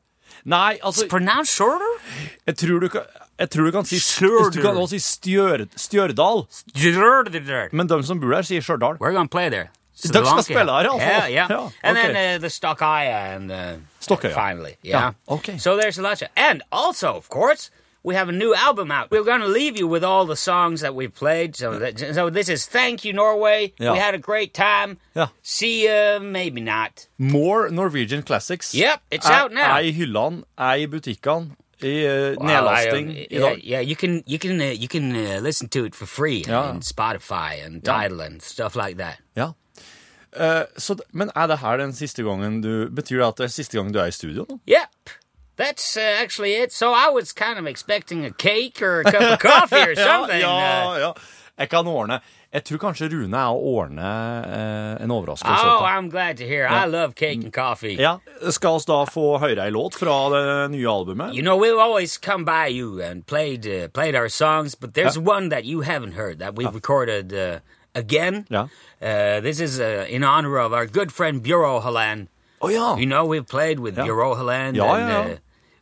Nei, 0.47 0.77
altså 0.81 1.09
Pronounced 1.11 1.51
Stjørdal? 1.51 1.99
Jeg 2.47 2.57
tror 2.63 2.79
du 2.79 2.87
kan, 2.95 3.11
jeg 3.43 3.49
tror 3.51 3.67
du 3.67 3.75
kan 3.75 3.85
si 3.91 3.99
Stjørdal. 3.99 4.55
Du 4.55 4.61
kan 4.63 4.79
også 4.79 4.95
si 4.95 5.03
Stjør, 5.09 5.67
Stjørdal. 5.75 6.45
Stjørdal. 6.71 7.69
Men 7.75 7.91
de 7.91 7.99
som 8.07 8.23
bor 8.23 8.31
der, 8.37 8.47
sier 8.47 8.63
Stjørdal. 8.63 8.97
gonna 8.97 9.27
play 9.27 9.49
there. 9.51 9.69
Sri 10.01 10.11
Dere 10.11 10.25
skal 10.25 10.35
Lanka. 10.35 10.43
spille 10.43 10.71
her, 10.71 10.89
altså? 10.89 11.07
Yeah, 11.07 11.27
yeah. 11.27 11.69
And 11.83 11.97
then 11.97 12.15
uh, 12.15 12.37
the 12.41 12.49
Stockaya 12.49 13.35
and 13.35 13.51
uh, 13.51 14.29
finally, 14.33 14.75
yeah. 14.83 15.13
Ja, 15.27 15.35
okay. 15.35 15.57
So 15.57 15.77
there's 15.77 15.97
a 15.97 16.01
lot 16.01 16.23
and 16.35 16.63
also, 16.71 17.13
of 17.15 17.29
course, 17.29 17.69
we 18.03 18.15
have 18.15 18.29
a 18.29 18.31
new 18.31 18.53
album 18.55 18.91
out. 18.91 19.11
We're 19.11 19.23
going 19.23 19.41
to 19.41 19.47
leave 19.47 19.77
you 19.77 19.87
with 19.87 20.03
all 20.03 20.25
the 20.25 20.35
songs 20.35 20.81
that 20.81 20.95
we've 20.95 21.13
played. 21.13 21.55
So, 21.55 21.77
that, 21.77 21.99
so 21.99 22.29
this 22.29 22.49
is 22.49 22.65
Thank 22.65 23.05
You 23.05 23.13
Norway. 23.13 23.73
Ja. 23.79 23.93
We 23.93 23.99
had 23.99 24.15
a 24.15 24.17
great 24.17 24.53
time. 24.53 24.97
Ja. 25.15 25.27
See 25.43 25.83
you, 25.85 26.19
maybe 26.19 26.61
not. 26.61 27.07
More 27.17 27.69
Norwegian 27.69 28.23
Classics. 28.23 28.73
Yep, 28.73 29.01
it's 29.11 29.29
er, 29.29 29.33
out 29.33 29.51
now. 29.53 29.75
Er 29.77 29.81
i 29.81 29.91
hyllene, 29.91 30.43
er 30.57 30.81
i 30.81 30.87
butikkene, 30.87 31.51
i 31.83 32.05
uh, 32.05 32.35
nedlasting 32.41 33.11
I, 33.11 33.27
uh, 33.37 33.39
dag. 33.49 33.63
yeah, 33.63 33.79
you 33.79 33.95
can 33.95 34.23
you 34.25 34.39
can 34.39 34.61
uh, 34.61 34.65
you 34.65 34.87
can 34.87 35.15
uh, 35.15 35.39
listen 35.41 35.67
to 35.69 35.85
it 35.85 35.95
for 35.95 36.05
free 36.05 36.43
Ja. 36.47 36.69
on 36.69 36.81
Spotify 36.81 37.63
and. 37.65 37.83
Tidal 37.83 38.21
and 38.21 38.41
stuff 38.41 38.75
like 38.75 38.97
that. 38.97 39.19
Ja. 39.35 39.53
Eh, 40.33 40.63
så, 40.77 40.95
men 41.11 41.31
er 41.35 41.47
det 41.47 41.57
her 41.59 41.77
den 41.77 41.93
siste 41.93 42.23
gangen 42.23 42.61
du 42.63 42.87
Betyr 42.89 43.17
det 43.19 43.27
at 43.27 43.37
det 43.37 43.43
er 43.49 43.51
siste 43.51 43.77
gang 43.77 43.89
du 43.93 43.99
er 43.99 44.07
i 44.07 44.15
studio 44.15 44.45
nå? 44.49 44.59
Yep. 44.67 45.09
That's 45.57 45.97
uh, 45.97 46.21
actually 46.23 46.53
it. 46.55 46.71
So 46.73 46.93
I 46.93 47.09
was 47.13 47.33
kind 47.33 47.59
of 47.59 47.67
expecting 47.67 48.25
a 48.25 48.31
cake 48.31 48.81
or 48.81 49.01
a 49.01 49.11
cup 49.11 49.21
of 49.21 49.39
coffee 49.39 49.91
or 49.91 49.95
something. 50.09 50.39
Ja, 50.39 50.93
uh, 50.93 50.99
ja. 50.99 51.13
Jeg 51.59 51.69
kan 51.69 51.87
ordne. 51.87 52.19
Jeg 52.53 52.63
tror 52.63 52.77
kanskje 52.81 53.07
Rune 53.11 53.37
er 53.37 53.51
å 53.53 53.59
ordne 53.79 54.07
eh, 54.47 55.03
en 55.03 55.11
overraskelse. 55.11 55.67
oh. 55.67 55.83
I'm 55.85 56.09
glad 56.09 56.37
to 56.37 56.47
hear. 56.47 56.65
I 56.67 56.85
love 56.85 57.13
cake 57.15 57.43
and 57.43 57.53
coffee. 57.53 57.95
Ja, 57.99 58.17
Skal 58.49 58.79
vi 58.79 58.87
da 58.89 59.05
få 59.05 59.37
høre 59.39 59.63
ei 59.67 59.71
låt 59.71 59.95
fra 59.95 60.15
det 60.33 60.71
nye 60.73 60.87
albumet? 60.89 61.35
You 61.35 61.43
know, 61.43 61.55
we've 61.55 61.79
always 61.79 62.17
come 62.17 62.43
by 62.43 62.67
you 62.67 62.99
and 63.01 63.25
played 63.25 63.65
uh, 63.67 63.87
played 63.93 64.15
our 64.15 64.27
songs, 64.29 64.75
but 64.75 64.95
there's 64.95 65.17
one 65.19 65.49
that 65.49 65.63
you 65.63 65.81
haven't 65.81 66.13
heard 66.13 66.39
that 66.39 66.55
we've 66.57 66.73
recorded 66.75 67.31
uh, 67.33 67.59
again. 67.95 68.45
Ja. 68.49 68.67
Uh, 69.01 69.41
this 69.41 69.59
is 69.59 69.79
uh, 69.79 70.05
in 70.09 70.23
honor 70.23 70.57
of 70.59 70.71
our 70.73 70.85
good 70.85 71.11
friend 71.11 71.41
Bureau 71.43 71.79
Halan. 71.81 72.27
Oh 72.61 72.69
yeah. 72.69 72.97
You 72.97 73.05
know, 73.05 73.25
we've 73.25 73.47
played 73.47 73.79
with 73.79 73.97
Ja. 73.97 74.03
Bureau 74.03 74.35
Halan. 74.35 74.75
Ja, 74.75 74.93
and, 74.95 75.09
ja, 75.09 75.35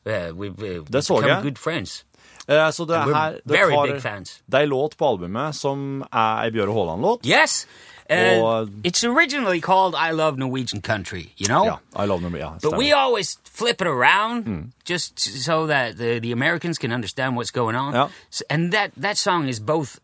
Uh, 0.05 0.11
uh, 0.11 0.31
we've, 0.33 0.63
uh, 0.79 0.85
Det 0.91 1.03
så 1.05 1.21
jeg. 1.21 1.41
good 1.43 1.57
friends. 1.57 2.05
Eh, 2.49 2.71
så 2.71 2.85
det 2.85 2.95
her 3.15 3.31
det 3.31 3.41
very 3.45 3.71
har- 3.73 3.85
big 3.87 4.01
fans. 4.01 4.41
Det 4.45 4.53
er 4.55 4.59
ei 4.59 4.65
låt 4.65 4.95
på 4.97 5.05
albumet 5.09 5.55
som 5.55 6.01
er 6.13 6.41
ei 6.43 6.49
Bjøre 6.51 6.73
Haaland-låt. 6.73 7.19
Yes. 7.25 7.67
Uh, 8.11 8.43
Og- 8.43 8.69
it's 8.83 9.03
originally 9.03 9.59
called 9.61 9.93
I 9.93 10.11
Love 10.11 10.37
Norwegian 10.37 10.81
Country, 10.81 11.29
you 11.37 11.45
know? 11.47 11.65
Ja, 11.65 12.03
I 12.03 12.07
love 12.07 12.21
number, 12.21 12.39
ja, 12.39 12.49
But 12.63 12.77
we 12.77 12.91
always 12.91 13.37
flip 13.53 13.81
it 13.81 13.87
around 13.87 14.71
just 14.89 15.19
so 15.45 15.67
that 15.67 15.97
the, 15.97 16.19
the 16.19 16.31
Americans 16.31 16.77
can 16.79 16.91
understand 16.91 17.35
what's 17.37 17.51
going 17.51 17.75
on. 17.77 17.93
Yeah. 17.93 18.09
S- 18.31 18.41
and 18.49 18.71
that, 18.71 18.91
that 19.01 19.17
song 19.17 19.47
is 19.47 19.59
both 19.59 19.99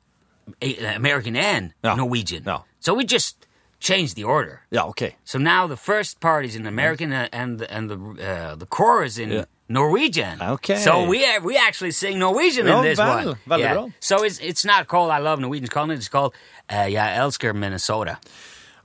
American 0.95 1.35
and 1.35 1.73
Yeah. 1.83 1.95
Norwegian. 1.95 2.43
Yeah. 2.45 2.59
So 2.79 2.93
we 2.93 3.03
just 3.05 3.35
changed 3.79 4.15
the 4.15 4.23
order. 4.23 4.61
Ja, 4.71 4.85
okay. 4.87 5.15
So 5.23 5.37
now 5.39 5.67
the 5.67 5.75
first 5.77 6.19
part 6.19 6.45
is 6.45 6.55
in 6.55 6.65
American 6.67 7.11
uh, 7.13 7.27
and 7.31 7.61
and 7.69 7.89
the 7.89 7.95
uh, 7.97 8.55
the 8.55 8.65
chorus 8.65 9.17
in 9.17 9.29
Yeah. 9.31 9.45
Norwegian. 9.69 10.41
Okay. 10.41 10.77
So 10.77 11.05
we 11.09 11.25
we 11.43 11.57
actually 11.57 11.91
sing 11.91 12.19
Norwegian 12.19 12.67
Ja, 12.67 12.77
in 12.77 12.83
this 12.83 12.99
vel, 12.99 13.25
one. 13.25 13.35
veldig 13.47 13.73
bra. 13.73 13.87
So 13.99 14.23
it's 14.25 14.39
it's 14.39 14.65
not 14.65 14.87
called 14.87 15.11
I 15.11 15.19
Love 15.19 15.39
Norwegian. 15.41 15.65
It's 15.65 15.73
called 15.73 15.91
it's 15.91 16.09
called 16.09 16.33
uh, 16.69 16.85
Jeg 16.87 17.17
elsker 17.17 17.53
Minnesota. 17.53 18.17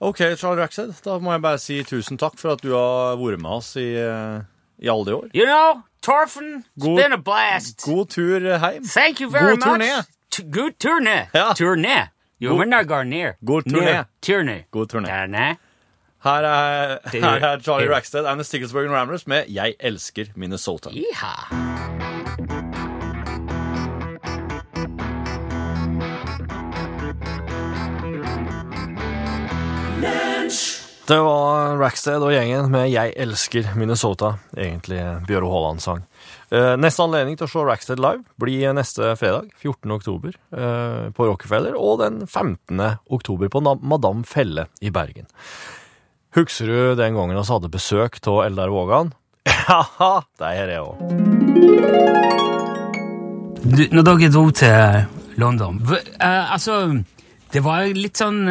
Ok, 0.02 0.16
Charlie 0.38 0.62
Rackstead, 0.62 0.94
da 1.04 1.18
må 1.18 1.32
jeg 1.32 1.42
bare 1.42 1.58
si 1.58 1.82
tusen 1.84 2.16
takk 2.18 2.38
for 2.38 2.52
at 2.56 2.62
du 2.62 2.70
har 2.72 3.16
vært 3.20 3.38
med 3.42 3.50
oss 3.50 3.74
i, 3.76 3.84
eh, 4.00 4.40
i 4.80 4.88
alle 4.88 5.04
de 5.04 5.12
år. 5.12 5.26
You 5.34 5.44
know, 5.44 5.82
Torfen, 6.00 6.64
it's 6.64 6.84
God- 6.86 6.96
been 6.96 7.12
a 7.12 7.18
blast. 7.18 7.82
God 7.84 8.08
tur 8.08 8.40
hjem. 8.40 8.84
Thank 8.88 9.20
you 9.20 9.28
very 9.30 9.56
God 9.56 9.58
much. 9.58 9.68
turné. 9.68 10.06
Good 10.52 10.72
turné. 10.80 11.28
Ja. 11.34 11.52
Turné. 11.54 12.08
Jo, 12.40 12.48
God- 12.50 12.58
men 12.58 12.70
det 12.70 12.88
går 12.88 13.02
ned. 13.04 13.32
God 13.44 13.62
turné. 13.64 14.04
Turné. 14.22 14.64
God 14.70 14.86
turné. 14.88 15.56
Her 16.22 16.44
er, 16.44 16.98
her 17.12 17.44
er 17.44 17.60
Charlie 17.60 17.88
Rackstead 17.88 18.26
and 18.26 18.38
the 18.40 18.44
Sticklesburgen 18.44 18.92
Ramblers 18.92 19.26
med 19.26 19.44
Jeg 19.48 19.74
elsker 19.80 20.24
Minnesota. 20.36 20.90
Yeehaw. 20.90 22.19
Det 31.10 31.16
var 31.18 31.72
Rackstead 31.80 32.22
og 32.22 32.30
gjengen 32.30 32.68
med 32.70 32.84
Jeg 32.92 33.10
elsker 33.18 33.72
Minnesota, 33.74 34.36
egentlig 34.54 35.00
Bjøro 35.26 35.48
Haaland-sang. 35.50 36.04
Eh, 36.54 36.76
neste 36.78 37.02
anledning 37.02 37.34
til 37.34 37.48
å 37.48 37.50
se 37.50 37.64
Rackstead 37.66 37.98
live 37.98 38.22
blir 38.38 38.70
neste 38.78 39.16
fredag, 39.18 39.48
14. 39.58 39.90
oktober, 39.96 40.36
eh, 40.54 41.10
på 41.10 41.26
Rockefeller, 41.26 41.74
og 41.74 41.98
den 42.04 42.22
15. 42.28 43.00
oktober 43.10 43.50
på 43.50 43.64
Madame 43.82 44.22
Felle 44.22 44.68
i 44.78 44.94
Bergen. 44.94 45.26
Husker 46.38 46.70
du 46.70 46.94
den 46.94 47.18
gangen 47.18 47.34
vi 47.34 47.42
hadde 47.42 47.74
besøk 47.74 48.22
av 48.30 48.44
Eldar 48.46 48.70
Vågan? 48.70 49.10
Ja, 49.66 50.22
det 50.38 50.46
er 50.46 50.76
jeg 50.76 50.80
òg. 50.86 50.96
Når 53.90 54.02
dere 54.06 54.30
dro 54.30 54.50
til 54.54 55.38
London 55.42 55.82
eh, 55.90 56.52
Altså, 56.54 57.02
Det 57.50 57.66
var 57.66 57.90
litt 57.98 58.14
sånn, 58.14 58.44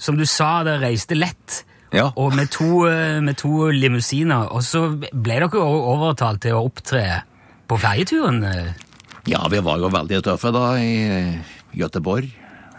som 0.00 0.16
du 0.16 0.24
sa, 0.24 0.62
det 0.64 0.80
reiste 0.80 1.12
lett. 1.12 1.66
Ja. 1.92 2.10
Og 2.16 2.34
med 2.36 2.50
to, 2.54 2.86
eh, 2.86 3.20
med 3.20 3.36
to 3.40 3.70
limousiner. 3.74 4.50
Og 4.54 4.62
så 4.62 4.84
ble 4.98 5.40
dere 5.40 5.50
jo 5.52 5.64
overtalt 5.94 6.42
til 6.44 6.54
å 6.54 6.66
opptre 6.68 7.22
på 7.68 7.78
ferjeturen. 7.78 8.44
eh. 8.44 8.72
ja, 9.26 9.46
vi 9.48 9.58
var 9.60 9.78
jo 9.78 9.90
veldig 9.90 10.22
tøffe 10.22 10.52
da 10.52 10.74
i 10.78 11.40
Gøteborg. 11.74 12.30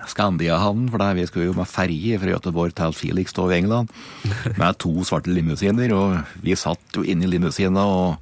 Skandiahavn, 0.08 0.90
for 0.90 0.98
der 0.98 1.14
vi 1.14 1.26
skulle 1.28 1.52
jo 1.52 1.54
med 1.54 1.70
ferje 1.70 2.18
fra 2.20 2.32
Gøteborg 2.34 2.74
til 2.74 2.94
Felix 2.94 3.34
i 3.38 3.58
England. 3.58 3.90
Med 4.58 4.80
to 4.80 5.04
svarte 5.04 5.30
limousiner, 5.30 5.94
og 5.94 6.18
vi 6.42 6.56
satt 6.56 6.98
jo 6.98 7.04
inne 7.04 7.28
i 7.28 7.30
limousina, 7.30 7.86
og 7.86 8.18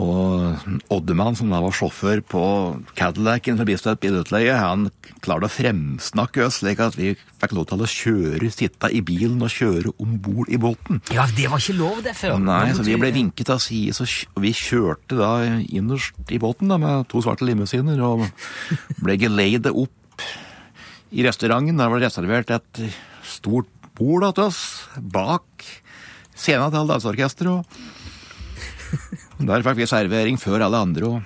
og 0.00 0.56
Oddemann, 0.92 1.36
som 1.36 1.50
da 1.52 1.58
var 1.60 1.74
sjåfør 1.76 2.22
på 2.24 2.42
Cadillacen 2.96 3.58
fra 3.58 3.66
Bislett 3.68 4.00
bilutleie, 4.00 4.54
han 4.56 4.86
klarte 5.24 5.50
å 5.50 5.52
fremsnakke 5.52 6.46
oss 6.46 6.62
slik 6.62 6.80
at 6.80 6.96
vi 6.96 7.10
fikk 7.42 7.52
lov 7.58 7.66
til 7.68 7.84
å 7.84 7.88
kjøre, 7.92 8.48
sitte 8.54 8.88
i 8.88 9.02
bilen 9.04 9.44
og 9.44 9.52
kjøre 9.52 9.92
om 10.00 10.16
bord 10.24 10.48
i 10.48 10.60
båten. 10.60 11.02
Ja, 11.12 11.26
det 11.36 11.50
var 11.52 11.60
ikke 11.60 11.76
lov 11.76 12.00
det 12.06 12.16
før. 12.16 12.38
Nei, 12.40 12.72
så 12.72 12.86
vi 12.86 12.96
ble 13.00 13.12
vinket 13.12 13.52
av 13.52 13.60
side, 13.60 13.92
så 13.98 14.08
vi 14.40 14.54
kjørte 14.56 15.18
da 15.20 15.32
innerst 15.60 16.32
i 16.32 16.40
båten 16.40 16.72
da, 16.72 16.80
med 16.80 17.08
to 17.12 17.20
svarte 17.24 17.44
limousiner, 17.44 18.00
og 18.00 18.24
ble 19.04 19.18
geleidet 19.20 19.76
opp 19.76 20.24
i 21.12 21.26
restauranten. 21.26 21.76
Der 21.76 21.92
var 21.92 22.00
det 22.00 22.08
reservert 22.08 22.56
et 22.56 22.84
stort 23.28 23.68
bord 23.98 24.24
til 24.32 24.48
oss, 24.48 24.62
bak 24.96 25.66
scenen 26.32 26.72
til 26.72 26.88
danseorkesteret. 26.88 27.82
Der 29.42 29.64
fikk 29.66 29.80
vi 29.80 29.90
servering 29.90 30.36
før 30.38 30.62
alle 30.68 30.78
andre, 30.86 31.08
og 31.08 31.18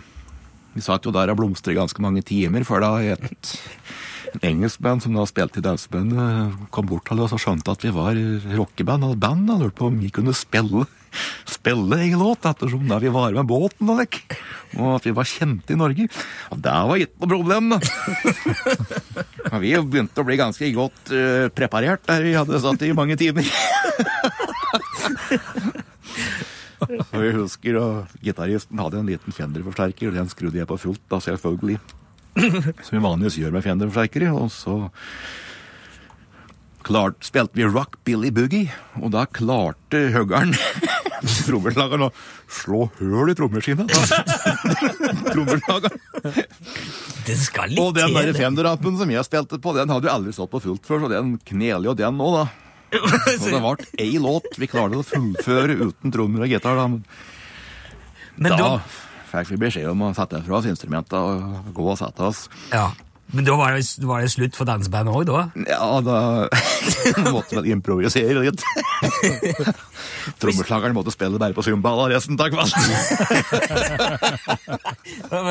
vi 0.76 0.80
satt 0.84 1.04
jo 1.04 1.12
der 1.12 1.32
og 1.32 1.38
blomstret 1.40 1.76
ganske 1.76 2.00
mange 2.04 2.22
timer 2.24 2.64
før 2.64 2.80
da 2.84 2.90
et 3.14 3.56
en 4.36 4.42
engelskband 4.50 5.00
som 5.04 5.14
da 5.16 5.22
spilte 5.28 5.60
i 5.60 5.64
danseband, 5.64 6.10
kom 6.74 6.86
bort 6.90 7.06
til 7.08 7.20
oss 7.22 7.34
og 7.36 7.40
skjønte 7.40 7.72
at 7.72 7.84
vi 7.86 7.90
var 7.94 8.14
rockeband 8.58 9.02
og 9.06 9.20
band, 9.22 9.46
og 9.52 9.60
lurte 9.62 9.78
på 9.78 9.88
om 9.90 9.96
vi 10.00 10.10
kunne 10.12 10.34
spille, 10.36 10.82
spille 11.48 11.96
en 12.04 12.18
låt, 12.20 12.48
ettersom 12.48 12.84
da 12.90 12.96
vi 13.02 13.10
var 13.12 13.30
med 13.36 13.48
båten 13.48 13.90
og 13.92 13.98
lekk, 14.02 14.16
og 14.76 14.86
at 14.98 15.04
vi 15.08 15.12
var 15.16 15.30
kjente 15.30 15.72
i 15.72 15.80
Norge. 15.80 16.04
Og 16.52 16.56
det 16.66 16.76
var 16.90 16.96
ikke 17.00 17.18
noe 17.22 17.32
problem, 17.32 17.64
da. 17.72 17.78
Vi 19.62 19.70
begynte 19.78 20.20
å 20.20 20.26
bli 20.26 20.36
ganske 20.36 20.68
godt 20.74 21.10
eh, 21.14 21.46
preparert 21.54 22.02
der 22.08 22.24
vi 22.26 22.32
hadde 22.34 22.58
satt 22.60 22.82
i 22.82 22.96
mange 22.96 23.16
timer. 23.16 23.46
Og 27.14 27.24
jeg 27.24 27.36
husker 27.36 27.80
at 27.80 28.14
gitaristen 28.24 28.82
hadde 28.82 29.00
en 29.00 29.10
liten 29.10 29.34
Fender-forsterker, 29.34 30.10
og 30.10 30.20
den 30.20 30.30
skrudde 30.32 30.60
jeg 30.60 30.68
på 30.70 30.78
fullt, 30.80 31.02
da 31.10 31.20
selvfølgelig. 31.22 31.80
Som 32.84 32.98
vi 32.98 33.02
vanligvis 33.02 33.40
gjør 33.40 33.56
med 33.56 33.66
Fender-forsterkere. 33.66 34.32
Og 34.36 34.50
så 34.54 34.78
klart, 36.86 37.18
spilte 37.26 37.58
vi 37.58 37.66
rock 37.66 37.98
Billy 38.06 38.30
Boogie, 38.30 38.70
og 39.00 39.10
da 39.14 39.24
klarte 39.26 40.04
høggeren 40.14 40.54
trommeslageren 41.46 42.06
å 42.06 42.12
slå 42.52 42.84
høl 43.00 43.32
i 43.32 43.36
trommeskina. 43.38 43.86
Trommeslageren. 45.32 45.98
Det 47.26 47.34
skal 47.40 47.72
litt 47.72 47.82
Og 47.82 47.96
den 47.96 48.14
der 48.14 48.30
til. 48.30 48.38
Fender-appen 48.38 49.00
som 49.00 49.10
jeg 49.10 49.26
spilte 49.26 49.58
på, 49.62 49.74
den 49.74 49.90
hadde 49.90 50.06
jo 50.06 50.14
aldri 50.14 50.36
stått 50.36 50.52
på 50.52 50.62
fullt 50.62 50.86
før, 50.86 51.02
så 51.04 51.10
den 51.16 51.34
kneler 51.48 51.90
jo 51.90 51.96
den 51.98 52.20
nå, 52.20 52.30
da. 52.36 52.46
Så 52.92 53.50
det 53.50 53.62
ble 53.62 53.88
ei 54.02 54.18
låt 54.22 54.52
vi 54.60 54.68
klarte 54.70 55.00
å 55.00 55.06
fullføre 55.06 55.78
uten 55.80 56.14
trommer 56.14 56.46
og 56.46 56.52
gitar, 56.52 56.78
da. 56.78 56.86
Men 58.36 58.52
da 58.52 58.60
da, 58.60 58.68
fikk 59.32 59.54
vi 59.54 59.62
beskjed 59.66 59.88
om 59.90 60.06
å 60.06 60.12
sette 60.16 60.42
fra 60.46 60.60
oss 60.60 60.68
instrumentene 60.70 61.18
og 61.18 61.74
gå 61.76 61.90
og 61.94 61.98
sette 62.00 62.30
oss. 62.30 62.46
ja. 62.74 62.90
Men 63.34 63.42
da 63.42 63.56
var 63.58 63.72
det, 63.74 63.82
var 64.06 64.22
det 64.22 64.28
slutt 64.30 64.54
for 64.54 64.68
dansebandet 64.68 65.10
òg, 65.10 65.26
da? 65.26 65.40
Ja, 65.66 65.98
da 65.98 66.46
måtte 67.34 67.56
vel 67.58 67.66
improvisere 67.74 68.44
litt. 68.44 68.62
Trommeslageren 70.40 70.94
måtte 70.94 71.10
spille 71.10 71.40
bare 71.42 71.56
på 71.56 71.64
cymbala 71.66 72.06
resten 72.12 72.38
av 72.38 72.54
kvelden. 72.54 72.78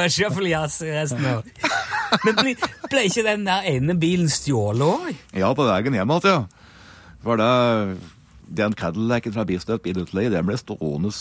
Shuffle-jazz 0.15 0.80
resten 0.88 1.28
av 1.28 1.43
Men 2.24 2.39
ble, 2.39 2.56
ble 2.88 3.04
ikke 3.10 3.28
den 3.28 3.43
der 3.48 3.67
ene 3.76 3.98
bilen 4.00 4.32
stjålet 4.32 4.88
òg? 4.88 5.12
Ja, 5.36 5.52
på 5.52 5.67
veien 5.67 6.00
hjem 6.00 6.15
igjen, 6.15 6.32
ja. 6.32 6.39
For 7.25 7.41
det, 7.41 7.97
den 8.55 8.75
Cadillacen 8.77 9.33
fra 9.33 9.45
Bistøt 9.49 9.83
Bilutleie 9.85 10.29
den 10.33 10.45
ble 10.47 10.57
stående 10.61 11.11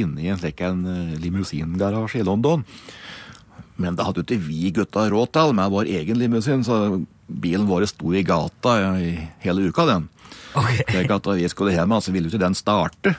inne 0.00 0.24
i 0.24 0.30
en 0.32 0.40
slik 0.40 0.62
en 0.64 0.86
eh, 0.88 1.16
limousingarasje 1.20 2.22
i 2.22 2.26
London. 2.26 2.64
Men 3.80 3.96
det 3.96 4.04
hadde 4.04 4.22
jo 4.22 4.28
ikke 4.28 4.46
vi 4.46 4.72
gutta 4.76 5.06
råd 5.12 5.32
til 5.36 5.54
med 5.56 5.72
vår 5.72 5.90
egen 6.00 6.18
limousin, 6.20 6.64
så 6.64 7.00
bilen 7.28 7.68
vår 7.68 7.86
sto 7.88 8.12
i 8.12 8.24
gata 8.26 8.76
i 9.00 9.12
hele 9.44 9.68
uka, 9.70 9.86
den. 9.88 10.08
Okay. 10.50 10.82
Slik 10.88 11.12
at 11.14 11.28
da 11.28 11.36
vi 11.38 11.48
skulle 11.48 11.76
hjem, 11.76 11.94
så 12.00 12.12
ville 12.12 12.28
jo 12.28 12.34
ikke 12.34 12.44
den 12.44 12.58
starte. 12.58 13.14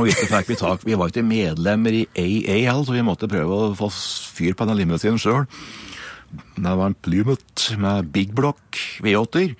Og 0.00 0.08
ikke 0.08 0.28
fikk 0.30 0.48
vi 0.48 0.56
tak 0.56 0.84
Vi 0.88 0.96
var 0.96 1.10
ikke 1.10 1.24
medlemmer 1.26 1.92
i 1.92 2.06
AA 2.16 2.72
så 2.80 2.94
vi 2.94 3.04
måtte 3.04 3.28
prøve 3.28 3.58
å 3.58 3.72
få 3.76 3.90
fyr 3.92 4.56
på 4.56 4.64
den 4.68 4.78
limousinen 4.80 5.20
sjøl. 5.20 5.44
Det 6.32 6.72
var 6.78 6.86
en 6.88 6.96
Plymouth 7.04 7.74
med 7.76 8.08
Big 8.14 8.32
Block 8.32 8.80
V8-er. 9.04 9.52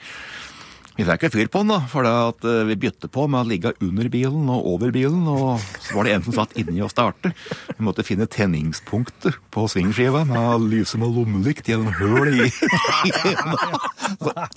Vi 0.92 1.06
fikk 1.08 1.22
ikke 1.22 1.30
fyr 1.32 1.48
på 1.48 1.62
den, 1.62 1.70
da, 1.72 1.78
for 1.88 2.06
at 2.08 2.44
eh, 2.44 2.64
vi 2.68 2.76
bytte 2.82 3.08
på 3.12 3.24
med 3.30 3.40
å 3.40 3.48
ligge 3.48 3.72
under 3.80 4.08
bilen 4.12 4.50
og 4.52 4.66
over 4.74 4.92
bilen. 4.92 5.22
Og 5.30 5.62
så 5.80 5.96
var 5.96 6.04
det 6.04 6.12
en 6.16 6.26
som 6.26 6.36
satt 6.36 6.52
inni 6.60 6.82
og 6.84 6.92
startet. 6.92 7.32
Vi 7.70 7.86
måtte 7.86 8.04
finne 8.04 8.28
tenningspunktet 8.28 9.38
på 9.54 9.64
svingskiva 9.72 10.26
med 10.28 10.36
å 10.36 10.60
lyse 10.60 11.00
med 11.00 11.14
lommelykt 11.16 11.70
gjennom 11.72 11.94
høl 11.96 12.44
i 12.44 12.50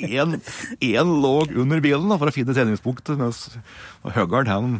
en, 0.19 0.35
en 0.91 1.15
lå 1.23 1.35
under 1.55 1.83
bilen 1.83 2.11
da, 2.11 2.19
for 2.19 2.27
å 2.31 2.35
finne 2.35 2.55
tenningspunktet, 2.57 3.15
mens 3.19 3.45
høggeren 4.17 4.51
han 4.51 4.79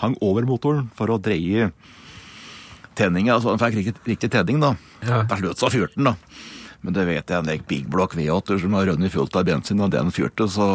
hang 0.00 0.16
over 0.24 0.48
motoren 0.48 0.88
for 0.96 1.12
å 1.12 1.20
dreie 1.20 1.68
tenninga, 2.96 3.36
så 3.40 3.52
han 3.52 3.60
fikk 3.60 3.76
riktig, 3.80 4.00
riktig 4.08 4.32
tenning, 4.32 4.60
da. 4.62 4.74
Ja. 5.04 5.22
Slutt 5.36 5.60
så 5.60 5.70
fyrte 5.72 5.96
den, 5.96 6.10
da. 6.10 6.16
Men 6.80 6.96
det 6.96 7.04
vet 7.08 7.28
jeg, 7.30 7.38
en 7.44 7.64
Big 7.68 7.88
Block 7.92 8.14
V8 8.16 8.58
som 8.62 8.76
har 8.78 8.88
rønnet 8.88 9.12
fullt 9.12 9.36
av 9.36 9.44
bensin, 9.48 9.82
og 9.84 9.92
den 9.92 10.12
fyrte, 10.14 10.48
så 10.48 10.66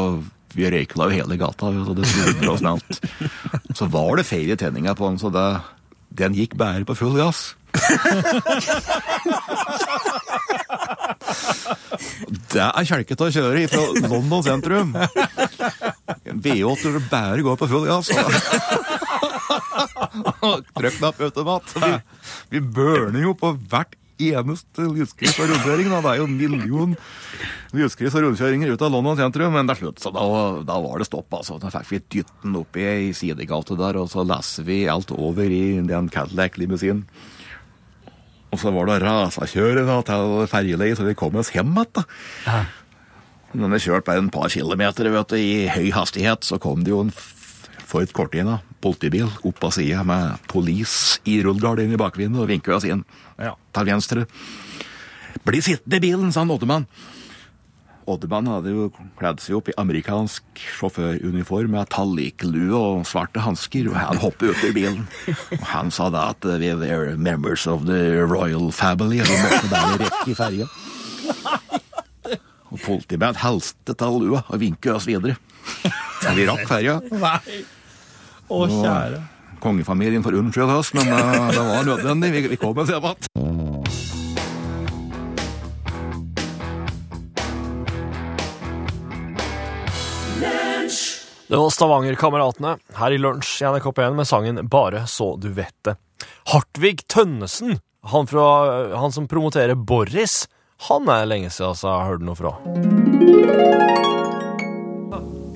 vi 0.56 0.70
røykla 0.72 1.10
jo 1.10 1.18
hele 1.18 1.38
gata, 1.40 1.72
så 1.74 1.96
det 1.98 2.08
snudde 2.08 2.52
oss 2.54 2.64
nalt. 2.64 3.00
Så 3.76 3.90
var 3.92 4.16
det 4.16 4.24
feil 4.24 4.54
i 4.54 4.56
tenninga 4.56 4.94
på 4.96 5.10
den, 5.10 5.18
så 5.20 5.28
det, 5.34 5.44
den 6.16 6.38
gikk 6.38 6.54
bare 6.56 6.86
på 6.88 6.96
full 6.96 7.18
gass. 7.20 7.56
Det 12.56 12.64
er 12.64 12.88
kjelkete 12.88 13.26
å 13.26 13.34
kjøre 13.36 13.66
fra 13.68 13.82
London 14.08 14.44
sentrum. 14.46 14.94
En 14.96 16.40
V8 16.40 16.82
som 16.86 17.08
bare 17.12 17.44
går 17.44 17.58
på 17.60 17.68
full 17.68 17.86
gass. 17.90 18.08
Trykk-knapp-automat. 20.80 21.76
Vi, 21.84 21.92
vi 22.56 22.64
burner 22.64 23.22
jo 23.26 23.36
på 23.40 23.52
hvert 23.68 23.98
eneste 24.22 24.88
lyskryss 24.88 25.40
og 25.40 25.52
rundkjøring. 25.52 25.90
Da. 25.92 26.02
Det 26.06 26.12
er 26.14 26.22
jo 26.22 26.28
en 26.30 26.38
million 26.40 26.96
lyskryss 27.76 28.16
og 28.16 28.26
rundkjøringer 28.28 28.74
ut 28.74 28.86
av 28.86 28.94
London 28.94 29.20
sentrum, 29.20 29.54
men 29.56 29.68
det 29.68 29.76
er 29.76 29.82
slutt, 29.84 30.02
så 30.04 30.12
da, 30.16 30.26
da 30.68 30.80
var 30.84 31.02
det 31.02 31.10
stopp. 31.10 31.34
altså. 31.36 31.60
Da 31.62 31.72
fikk 31.74 31.92
vi 31.92 32.02
dytten 32.20 32.52
den 32.52 32.60
opp 32.62 32.80
i 32.80 32.88
ei 32.88 33.14
sidegate 33.18 33.78
der, 33.80 34.00
og 34.02 34.12
så 34.12 34.26
leser 34.28 34.68
vi 34.68 34.84
alt 34.92 35.12
over 35.16 35.50
i 35.52 35.64
den 35.84 36.12
Cadillac-limousinen. 36.14 37.06
Og 38.56 38.62
så 38.62 38.72
var 38.72 38.88
det 38.88 39.02
rasakjøre 39.04 39.84
da, 39.84 40.00
til 40.08 40.46
ferjeleiet, 40.48 40.96
så 41.00 41.08
vi 41.08 41.18
kom 41.18 41.36
oss 41.42 41.52
hjem 41.52 41.74
igjen. 41.76 42.06
Når 43.56 43.72
vi 43.72 43.82
kjørte 43.86 44.08
bare 44.08 44.24
en 44.24 44.32
par 44.32 44.52
kilometer 44.52 45.08
vet 45.12 45.32
du, 45.32 45.36
i 45.40 45.68
høy 45.72 45.90
hastighet, 45.96 46.44
så 46.48 46.60
kom 46.62 46.84
det 46.84 46.92
jo 46.92 47.02
en 47.06 47.12
Ford 47.86 48.12
Cortina, 48.16 48.60
politibil, 48.86 49.28
opp 49.48 49.66
av 49.66 49.74
sida 49.76 50.06
med 50.06 50.46
police 50.52 51.20
i 51.26 51.40
rullegardin 51.46 51.94
i 51.96 52.00
bakvinduet 52.00 52.46
og 52.46 52.54
vinket 52.54 52.78
oss 52.78 52.88
inn 52.88 53.04
Ja. 53.42 53.56
Tar 53.74 53.90
venstre. 53.90 54.28
Bli 55.46 55.60
sittende 55.62 55.98
i 56.00 56.04
bilen, 56.08 56.32
sa 56.32 56.46
han 56.46 56.54
Oddemann. 56.54 56.86
Oddemann 58.06 58.46
hadde 58.48 58.70
jo 58.70 58.86
kledd 59.18 59.42
seg 59.42 59.58
opp 59.58 59.70
i 59.72 59.76
amerikansk 59.82 60.62
sjåføruniform 60.78 61.74
med 61.74 61.90
talliklue 61.94 62.78
og 62.78 63.08
svarte 63.10 63.42
hansker, 63.42 63.90
og 63.90 63.98
han 63.98 64.22
hoppet 64.22 64.54
ut 64.54 64.68
i 64.70 64.74
bilen. 64.76 65.08
Og 65.58 65.66
han 65.72 65.90
sa 65.92 66.12
da 66.14 66.30
at 66.30 66.46
'we 66.46 66.76
were 66.78 67.18
members 67.18 67.66
of 67.68 67.86
the 67.86 68.22
royal 68.22 68.72
family, 68.72 69.22
og 69.22 69.28
måtte 69.28 69.70
bare 69.70 69.98
rekke 70.06 70.32
i 70.32 70.38
ferja. 70.38 70.68
Og 72.72 72.80
politimenn 72.80 73.36
helste 73.36 73.94
til 73.98 74.20
lua 74.22 74.44
og 74.50 74.60
vinket 74.60 74.94
oss 74.94 75.08
videre. 75.08 75.38
Så 76.22 76.36
vi 76.36 76.46
rakk 76.46 76.68
ferja. 76.68 77.02
Å, 78.46 78.66
kjære. 78.70 79.22
Kongefamilien 79.64 80.24
får 80.26 80.38
unnskylde 80.38 80.76
oss, 80.78 80.92
men 80.94 81.10
uh, 81.10 81.48
det 81.50 81.62
var 81.66 81.88
nødvendig. 81.88 82.32
Vi, 82.36 82.42
vi 82.54 82.60
kommer 82.62 82.86
oss 82.86 82.94
hjem. 82.94 83.08
Det 91.46 91.58
var 91.62 91.70
Stavanger-kameratene 91.70 92.72
her 92.98 93.14
i 93.14 93.20
lunsj 93.22 93.62
i 93.62 93.68
NRK 93.70 93.86
P1 93.96 94.16
med 94.18 94.28
sangen 94.28 94.62
Bare 94.70 95.06
så 95.08 95.36
du 95.38 95.52
vet 95.54 95.76
det. 95.86 95.94
Hartvig 96.52 97.06
Tønnesen, 97.08 97.78
han, 98.12 98.28
fra, 98.28 98.48
han 98.98 99.14
som 99.14 99.28
promoterer 99.30 99.78
Boris, 99.78 100.48
Han 100.90 101.08
er 101.10 101.30
lenge 101.30 101.50
siden 101.54 101.70
altså, 101.72 101.88
jeg 101.88 101.96
har 101.96 102.10
hørt 102.12 102.26
noe 102.26 102.36
fra. 102.36 102.56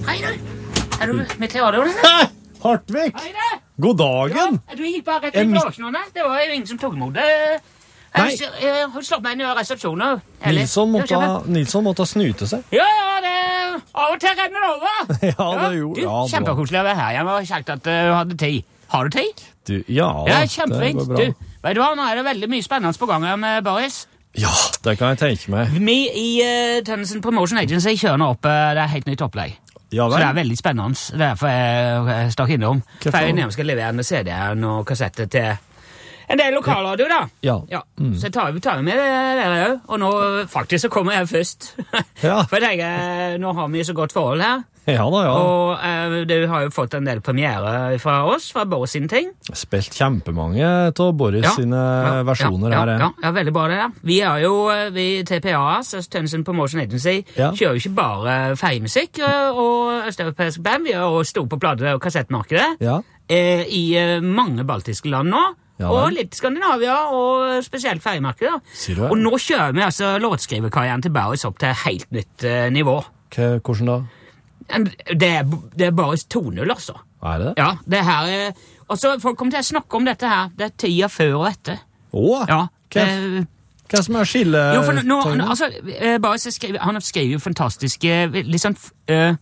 Hei, 0.07 0.19
du. 0.23 0.53
Er 0.99 1.09
du 1.09 1.25
med 1.41 1.49
til 1.51 1.65
Hei, 2.05 2.29
du. 2.61 2.99
God 3.79 3.97
dagen! 3.97 4.61
Ja, 4.69 4.75
du 4.75 4.83
gikk 4.83 5.05
bare 5.07 5.29
rett 5.29 5.35
på 5.39 5.67
åsnene. 5.67 6.01
Det 6.13 6.23
var 6.25 6.41
jo 6.43 6.53
ingen 6.53 6.67
som 6.67 6.79
tok 6.81 6.97
imot 6.97 7.13
det. 7.15 7.27
Har 8.13 9.03
slått 9.05 9.23
meg 9.23 9.37
inn 9.37 9.43
i 9.45 9.51
resepsjonen. 9.59 10.21
Nilsson 10.49 10.91
måtte, 10.91 11.19
ha- 11.21 11.43
Nilsson 11.45 11.85
måtte 11.85 12.07
snute 12.09 12.47
seg. 12.49 12.65
Ja, 12.73 12.85
ja, 12.85 13.21
det 13.23 13.35
Av 13.93 14.13
og 14.13 14.19
til 14.19 14.35
renner 14.35 14.65
det 14.65 14.69
over. 14.73 14.97
Ja, 15.29 15.47
det 15.69 15.77
gjorde 15.77 16.03
ja, 16.03 16.17
Kjempekoselig 16.33 16.81
å 16.81 16.85
være 16.89 16.99
her. 16.99 17.15
Jeg 17.19 17.27
var 17.29 17.47
kjekt 17.51 17.73
at 17.75 17.87
uh, 17.87 17.93
du 17.93 18.13
hadde 18.17 18.37
tid. 18.41 18.67
Har 18.89 19.05
du 19.05 19.13
tid? 19.13 19.43
Du, 19.69 19.75
ja, 19.87 20.09
Ja, 20.27 20.39
det 20.45 20.93
går 20.97 21.05
bra. 21.05 21.19
Du, 21.19 21.49
vet 21.63 21.77
du 21.77 21.81
hva, 21.83 21.91
Nå 21.95 22.07
er 22.09 22.19
det 22.19 22.25
veldig 22.25 22.49
mye 22.51 22.65
spennende 22.65 22.97
på 22.99 23.09
gang 23.09 23.27
her 23.29 23.37
med 23.39 23.63
Boris. 23.63 24.01
Ja, 24.37 24.51
det 24.85 24.97
kan 24.99 25.13
jeg 25.13 25.21
tenke 25.21 25.53
meg. 25.53 25.73
Vi 25.77 25.97
i 26.09 26.27
uh, 26.41 26.79
Tønnesen 26.85 27.21
Promotion 27.21 27.61
Agency 27.61 27.95
kjører 27.95 28.19
nå 28.21 28.33
opp 28.35 28.45
uh, 28.49 28.73
det 28.77 28.83
er 28.83 28.93
helt 28.97 29.09
nytt 29.09 29.23
opplegg. 29.25 29.55
Ja 29.91 30.05
Så 30.09 30.19
det 30.19 30.27
er 30.27 30.37
veldig 30.37 30.57
spennende. 30.57 30.99
Er 31.13 31.17
derfor 31.23 31.49
jeg, 31.49 32.31
stakk 32.35 32.53
innom. 32.53 32.83
For 33.01 33.17
jeg 33.17 33.51
skal 33.55 33.65
levere 33.65 33.93
med 33.97 34.05
CD-en 34.05 34.63
og 34.69 34.85
kassetter 34.85 35.25
til 35.25 35.57
en 36.29 36.37
del 36.37 36.53
lokalradio, 36.53 37.07
da. 37.09 37.23
Ja. 37.41 37.55
Ja, 37.71 37.79
Så 37.97 38.27
jeg 38.27 38.33
tar, 38.35 38.53
tar 38.61 38.83
med 38.85 38.93
dere 38.93 39.47
òg. 39.65 39.79
Og 39.89 39.97
nå 39.97 40.09
faktisk 40.51 40.85
så 40.85 40.89
kommer 40.93 41.17
jeg 41.17 41.29
først. 41.31 41.71
Ja. 42.21 42.43
For 42.49 42.59
jeg 42.61 42.77
tenker, 42.77 43.39
nå 43.41 43.53
har 43.57 43.71
vi 43.73 43.81
så 43.87 43.95
godt 43.97 44.13
forhold 44.13 44.43
her. 44.45 44.61
Ja 44.99 45.05
da, 45.11 45.19
ja. 45.25 45.33
Og 45.33 45.83
eh, 45.85 46.15
du 46.29 46.35
har 46.51 46.63
jo 46.65 46.71
fått 46.73 46.95
en 46.97 47.05
del 47.07 47.21
premiere 47.21 47.97
fra 48.01 48.17
oss, 48.29 48.49
fra 48.55 48.63
Boris 48.69 48.91
sine 48.95 49.07
ting. 49.11 49.29
Spilt 49.53 49.93
kjempemange 49.97 50.65
av 50.91 51.13
Boris 51.17 51.43
Ja. 51.45 51.51
sine 51.57 51.77
Ja, 51.79 52.23
versjoner 52.27 52.71
ja, 52.73 52.79
her. 52.81 52.91
ja, 52.95 52.97
ja, 53.05 53.11
ja, 53.23 53.31
veldig 53.35 53.53
bra 53.53 53.67
det 53.69 53.77
der. 53.81 53.91
Vi 54.03 54.19
er 54.25 54.41
jo, 54.43 54.53
eh, 54.73 54.89
vi 54.95 55.07
TPA, 55.23 55.61
altså 55.77 56.01
Tønnesen 56.09 56.43
Promotion 56.43 56.81
Agency, 56.81 57.23
Ja. 57.37 57.51
kjører 57.51 57.77
jo 57.77 57.83
ikke 57.83 57.95
bare 57.95 58.35
feiemusikk 58.59 59.19
eh, 59.19 59.49
og 59.53 60.07
østeuropeisk 60.09 60.63
band, 60.63 60.85
vi 60.89 60.91
er 60.97 61.01
jo 61.05 61.23
store 61.23 61.47
på 61.47 61.59
plate- 61.59 61.93
og 61.93 62.01
kassettmarkedet 62.01 62.77
Ja. 62.81 63.01
eh, 63.29 63.63
i 63.69 63.95
eh, 63.95 64.19
mange 64.21 64.63
baltiske 64.65 65.09
land 65.09 65.29
nå. 65.29 65.43
Ja 65.79 65.87
og 65.95 66.11
litt 66.11 66.35
Skandinavia, 66.35 67.07
og 67.15 67.63
spesielt 67.63 68.01
feiemarkedet. 68.03 68.57
Sier 68.75 68.95
du 68.97 69.01
det? 69.05 69.11
Og 69.13 69.17
nå 69.17 69.31
kjører 69.39 69.71
vi 69.77 69.79
altså 69.85 70.17
låtskriverkarrieren 70.19 71.01
til 71.05 71.13
Boris 71.15 71.45
opp 71.47 71.57
til 71.61 71.71
helt 71.85 72.09
nytt 72.11 72.43
eh, 72.43 72.65
nivå. 72.69 72.97
K 73.31 73.61
Hvordan 73.63 73.85
da? 73.87 73.95
Det 74.69 75.29
er, 75.29 75.45
det 75.75 75.87
er 75.87 75.93
bare 75.95 76.17
2-0, 76.17 76.63
altså. 76.69 76.97
Er 77.25 77.39
det? 77.41 77.53
Ja, 77.57 77.71
det 77.89 78.03
her 78.05 78.27
er... 78.31 78.51
Og 78.89 78.97
så 78.97 79.15
Folk 79.21 79.37
kommer 79.37 79.53
til 79.53 79.61
å 79.61 79.69
snakke 79.69 79.97
om 79.99 80.05
dette 80.07 80.29
her. 80.29 80.49
Det 80.57 80.65
er 80.69 80.75
tida 80.81 81.09
før 81.11 81.35
og 81.41 81.47
etter. 81.51 81.81
Åh, 82.13 82.45
Ja, 82.49 82.63
Hva, 82.89 83.03
det, 83.05 83.43
hva 83.89 84.01
som 84.05 84.15
er 84.17 84.29
skille... 84.29 84.61
jo, 84.75 84.81
for 84.85 84.97
nå, 84.97 85.19
nå, 85.37 85.45
altså, 85.45 85.67
eh, 85.93 86.17
bare 86.21 86.39
skriver, 86.41 86.79
Han 86.81 86.97
skriver 87.01 87.35
jo 87.35 87.41
fantastiske, 87.43 88.15
litt 88.33 88.63
sånn 88.63 88.77
uh, 89.11 89.35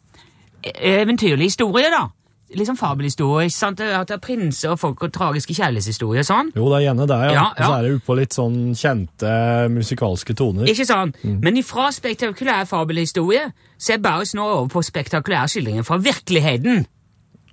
eventyrlige 0.73 1.51
historier, 1.53 1.93
da. 1.93 2.07
Sånn 2.47 2.77
fabelhistorier. 2.79 3.49
ikke 3.49 3.57
sant? 3.57 3.81
At 3.81 4.07
det 4.07 4.15
er 4.15 4.21
prinser 4.23 4.71
og 4.71 4.79
folk 4.79 5.01
og 5.03 5.11
tragiske 5.11 5.53
kjærlighetshistorier. 5.53 6.23
sånn. 6.23 6.51
Jo, 6.55 6.69
det 6.71 6.77
er 6.77 6.85
gjerne 6.87 7.07
det, 7.07 7.17
ja. 7.27 7.33
Ja, 7.33 7.45
Og 7.49 7.57
så 7.65 7.73
er 7.75 7.81
det 7.83 7.95
oppå 7.97 8.15
litt 8.15 8.33
sånn 8.33 8.73
kjente 8.73 9.31
musikalske 9.69 10.33
toner. 10.33 10.65
Ikke 10.71 10.85
sant? 10.85 11.17
Men 11.23 11.57
ifra 11.57 11.91
spektakulær 11.91 12.63
fabelhistorie 12.65 13.51
så 13.77 13.93
er 13.93 13.97
Baus 13.99 14.33
nå 14.33 14.45
over 14.47 14.69
på 14.71 14.81
spektakulære 14.81 15.47
skildringer 15.47 15.83
fra 15.83 15.97
virkeligheten. 15.97 16.85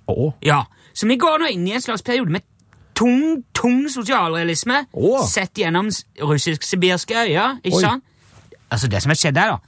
Oh. 0.07 0.31
Ja, 0.41 0.63
Så 0.93 1.07
vi 1.07 1.17
går 1.17 1.39
nå 1.39 1.47
inn 1.51 1.67
i 1.67 1.73
en 1.75 1.81
slags 1.81 2.01
periode 2.01 2.31
med 2.31 2.41
tung, 2.95 3.43
tung 3.53 3.89
sosialrealisme 3.91 4.85
oh. 4.93 5.25
sett 5.27 5.59
gjennom 5.59 5.89
russisk-sibirske 6.21 7.15
øyer. 7.15 7.57
ikke 7.63 7.75
Oi. 7.75 7.81
sant? 7.81 8.03
Altså, 8.71 8.87
det 8.87 9.01
som 9.03 9.09
har 9.11 9.15
skjedd 9.19 9.37
her, 9.37 9.51
da. 9.51 9.59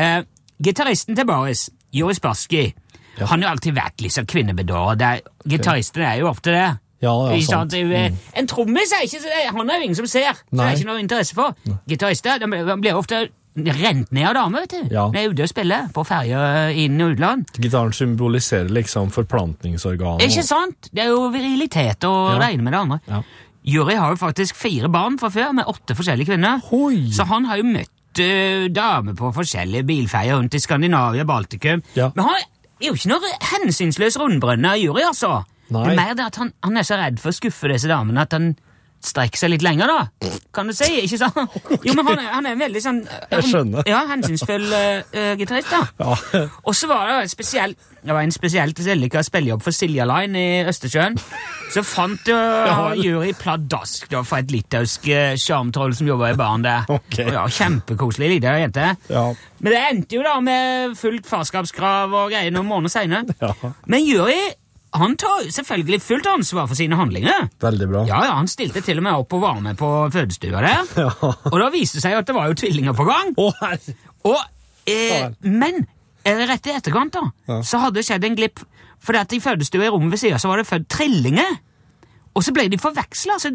Eh, 0.00 0.24
gitaristen 0.64 1.16
til 1.16 1.26
Boris, 1.26 1.70
Joris 1.92 2.20
Barsky, 2.20 2.72
Ja. 3.18 3.26
han 3.26 3.42
har 3.42 3.48
jo 3.50 3.52
alltid 3.56 3.74
vært 3.76 4.00
litt 4.00 4.12
sånn 4.12 4.26
kvinnebedåret. 4.26 4.98
Det 4.98 5.06
er- 5.06 6.18
jo 6.18 6.26
ofte 6.30 6.50
det. 6.52 6.78
Ja, 7.02 7.12
ja, 7.34 7.40
sant. 7.42 7.74
Er 7.74 7.78
jo- 7.84 8.16
En 8.34 8.46
trommis 8.46 8.90
er 8.92 9.04
ikke 9.04 9.50
Han 9.52 9.68
er 9.70 9.78
jo 9.78 9.82
ingen 9.84 9.94
som 9.94 10.06
ser. 10.06 10.32
Så 10.32 10.44
det 10.52 10.60
er 10.60 10.76
ikke 10.76 10.86
noe 10.86 11.00
interesse 11.02 11.34
for. 11.34 11.54
Gitarister 11.86 12.38
de 12.38 12.46
blir 12.46 12.94
ofte 12.94 13.28
rent 13.56 14.10
ned 14.10 14.26
av 14.26 14.34
damer, 14.34 14.60
vet 14.60 14.70
du. 14.70 14.94
Ja. 14.94 15.08
De 15.10 15.18
er 15.18 15.28
ute 15.30 15.42
og 15.42 15.48
spiller 15.48 15.88
på 15.92 16.04
ferjer 16.04 16.74
inn- 16.74 17.00
og 17.00 17.12
utland. 17.16 17.46
Gitaren 17.60 17.92
symboliserer 17.92 18.68
liksom 18.68 19.10
forplantningsorganet. 19.12 20.22
Ikke 20.26 20.42
sant? 20.42 20.88
Det 20.92 21.04
er 21.04 21.08
jo 21.12 21.30
virilitet 21.30 22.00
å 22.00 22.32
Ja. 22.34 22.38
regne 22.48 22.62
med 22.62 22.72
det 22.72 22.80
andre. 22.80 23.00
Ja. 23.08 23.22
Juri 23.64 23.94
har 23.94 24.10
jo 24.10 24.16
faktisk 24.16 24.54
fire 24.56 24.88
barn 24.88 25.18
fra 25.18 25.28
før, 25.30 25.52
med 25.54 25.64
åtte 25.66 25.94
forskjellige 25.96 26.26
kvinner. 26.26 26.60
Hoi! 26.70 27.10
Så 27.10 27.24
han 27.26 27.44
har 27.44 27.56
jo 27.56 27.62
møtt 27.64 27.88
uh, 28.18 28.68
damer 28.68 29.14
på 29.14 29.32
forskjellige 29.34 29.84
bilferjer 29.86 30.36
rundt 30.36 30.54
i 30.54 30.58
Skandinavia 30.58 31.22
og 31.22 31.26
Baltikum. 31.26 31.82
Ja. 31.96 32.10
Men 32.14 32.24
han 32.26 32.42
er 32.80 32.90
jo 32.90 32.94
ikke 32.98 33.10
noe 33.12 33.32
hensynsløs 33.52 34.18
rundbrønn 34.20 34.66
av 34.68 34.78
jury, 34.80 35.04
altså. 35.06 35.42
Nei. 35.72 35.82
Det 35.84 35.92
er 35.94 36.00
mer 36.00 36.16
det 36.18 36.26
at 36.28 36.38
han, 36.42 36.52
han 36.64 36.76
er 36.80 36.86
så 36.86 36.98
redd 37.00 37.20
for 37.22 37.32
å 37.32 37.36
skuffe 37.36 37.70
disse 37.72 37.88
damene 37.88 38.26
at 38.26 38.34
han 38.36 38.52
strekker 39.04 39.40
seg 39.40 39.50
litt 39.52 39.64
lenger, 39.64 39.90
da. 39.90 40.30
Kan 40.54 40.70
du 40.70 40.74
si, 40.76 40.86
ikke 41.04 41.18
sant? 41.20 41.36
Jo, 41.84 41.92
men 41.98 42.06
han 42.08 42.20
er, 42.22 42.28
han 42.32 42.46
er 42.48 42.54
en 42.54 42.62
veldig 42.62 42.80
sånn 42.84 43.00
Jeg 43.04 43.46
skjønner. 43.50 43.84
Ja, 43.90 44.04
hensynsfull 44.10 44.64
uh, 44.70 45.34
gitarist, 45.40 45.72
da. 45.72 45.82
Ja. 46.00 46.44
Og 46.68 46.76
så 46.78 46.88
var 46.90 47.08
det 47.10 47.16
jo 47.18 47.32
spesiell 47.34 47.74
Det 48.04 48.14
var 48.14 48.22
en 48.24 48.32
spesielt 48.34 48.80
vellykka 48.84 49.22
spillejobb 49.26 49.64
for 49.64 49.74
Silja 49.76 50.06
Line 50.08 50.40
i 50.40 50.62
Østersjøen. 50.70 51.18
Så 51.74 51.82
fant 51.86 52.30
uh, 52.32 52.70
vel. 52.94 53.02
jury 53.04 53.32
pladask 53.38 54.08
da, 54.12 54.22
for 54.24 54.40
et 54.40 54.52
litauisk 54.54 55.08
sjarmtroll 55.40 55.94
som 55.96 56.08
jobba 56.08 56.32
i 56.34 56.38
baren 56.40 56.64
der. 56.66 56.88
Ok. 56.98 57.20
Og 57.26 57.32
Ja, 57.34 57.44
Kjempekoselig 57.60 58.28
lita 58.36 58.56
jente. 58.60 58.90
Ja. 59.10 59.24
Men 59.60 59.72
det 59.72 59.80
endte 59.90 60.18
jo 60.18 60.24
da 60.26 60.36
med 60.44 60.94
fullt 61.00 61.26
farskapskrav 61.28 62.12
og 62.14 62.30
greier 62.32 62.52
noen 62.54 62.68
måneder 62.68 62.92
seinere. 62.92 63.36
Ja. 63.40 63.72
Men 63.90 64.04
jury 64.06 64.38
han 64.94 65.16
tar 65.18 65.48
selvfølgelig 65.50 65.98
fullt 66.04 66.26
ansvar 66.30 66.68
for 66.70 66.78
sine 66.78 66.96
handlinger. 66.98 67.48
Veldig 67.62 67.88
bra. 67.90 68.02
Ja, 68.08 68.20
ja, 68.28 68.34
Han 68.38 68.48
stilte 68.50 68.82
til 68.84 69.00
og 69.00 69.06
med 69.06 69.18
opp 69.24 69.34
og 69.34 69.42
var 69.42 69.58
med 69.64 69.78
på 69.80 69.88
fødestua 70.14 70.62
der. 70.62 70.84
Ja. 71.04 71.10
Og 71.50 71.56
da 71.60 71.70
viste 71.74 71.98
det 71.98 72.04
seg 72.06 72.14
at 72.18 72.28
det 72.30 72.36
var 72.36 72.50
jo 72.52 72.58
tvillinger 72.62 72.94
på 72.96 73.06
gang. 73.08 73.34
Å, 73.40 73.48
herre. 73.60 73.96
Og, 74.30 74.40
eh, 74.90 75.26
men 75.42 75.82
eh, 76.24 76.44
rett 76.48 76.70
i 76.70 76.76
etterkant 76.78 77.12
da, 77.16 77.24
Ja. 77.50 77.60
så 77.66 77.82
hadde 77.82 77.98
det 78.00 78.06
skjedd 78.08 78.24
en 78.28 78.38
glipp. 78.38 78.62
For 79.04 79.12
i 79.36 79.42
fødestua 79.42 79.84
i 79.84 79.90
rommet 79.92 80.14
ved 80.14 80.22
så 80.40 80.48
var 80.48 80.62
det 80.62 80.68
født 80.70 80.86
trillinger. 80.94 81.58
Og 82.34 82.42
så 82.42 82.50
ble 82.54 82.64
de 82.68 82.78
forveksla. 82.82 83.36
Så 83.38 83.52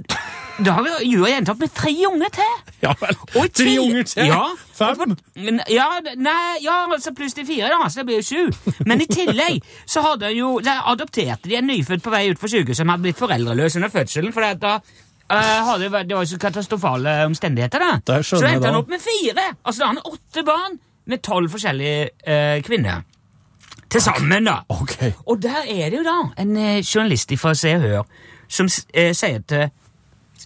da 0.63 0.72
har 0.78 0.84
vi 0.86 1.10
jury 1.12 1.34
endt 1.36 1.50
opp 1.52 1.60
med 1.60 1.74
tre 1.76 1.92
unger 2.08 2.30
til. 2.39 2.54
Ja 2.86 2.94
vel. 3.02 3.18
Tre 3.34 3.48
til- 3.60 3.80
unger 3.82 4.04
til? 4.08 4.30
Ja. 4.30 4.44
Fem? 4.80 5.18
Ja, 5.68 5.88
nei, 6.15 6.62
ja, 6.63 6.78
altså 6.88 7.12
pluss 7.18 7.34
de 7.36 7.44
fire, 7.44 7.68
da, 7.74 7.89
så 7.92 8.00
det 8.00 8.06
blir 8.08 8.22
jo 8.22 8.28
sju. 8.30 8.74
Men 8.88 9.02
i 9.04 9.08
tillegg 9.12 9.58
så 9.84 10.00
hadde 10.06 10.30
jo, 10.32 10.54
adopterte 10.63 11.50
de 11.52 11.58
en 11.60 11.68
nyfødt 11.68 12.06
på 12.06 12.13
vei 12.13 12.30
ut 12.32 12.39
fra 12.39 12.48
sykehuset 12.48 12.80
som 12.80 12.94
hadde 12.94 13.04
blitt 13.04 13.20
foreldreløs 13.20 13.76
under 13.76 13.92
fødselen. 13.92 14.32
for 14.32 14.48
da 14.63 14.78
eh, 14.80 15.60
hadde 15.68 15.84
det, 15.84 15.92
vært- 15.92 16.08
det 16.08 16.15
var 16.15 16.24
jo 16.24 16.32
så 16.32 16.39
katastrofale 16.39 17.18
omstendigheter. 17.28 17.84
da. 18.08 18.22
Så 18.24 18.39
endte 18.48 18.72
han 18.72 18.80
opp 18.80 18.88
med 18.96 19.04
fire. 19.04 19.50
Altså 19.65 19.84
da 19.84 19.86
har 19.92 19.94
han 20.00 20.13
åtte 20.15 20.46
barn 20.48 20.80
med 21.10 21.22
tolv 21.26 21.52
forskjellige 21.52 22.10
uh, 22.32 22.62
kvinner. 22.63 23.04
Til 23.89 24.02
sammen, 24.06 24.46
da. 24.46 24.60
Ok. 24.70 24.96
Og 25.26 25.39
der 25.42 25.63
er 25.68 25.89
det 25.89 25.98
jo 26.00 26.04
da 26.08 26.18
en 26.39 26.56
eh, 26.56 26.80
journalist 26.86 27.34
fra 27.42 27.52
Se 27.58 27.76
og 27.76 27.82
Hør 27.82 28.04
som 28.50 28.70
eh, 28.94 29.14
sier 29.14 29.40
at 29.44 29.72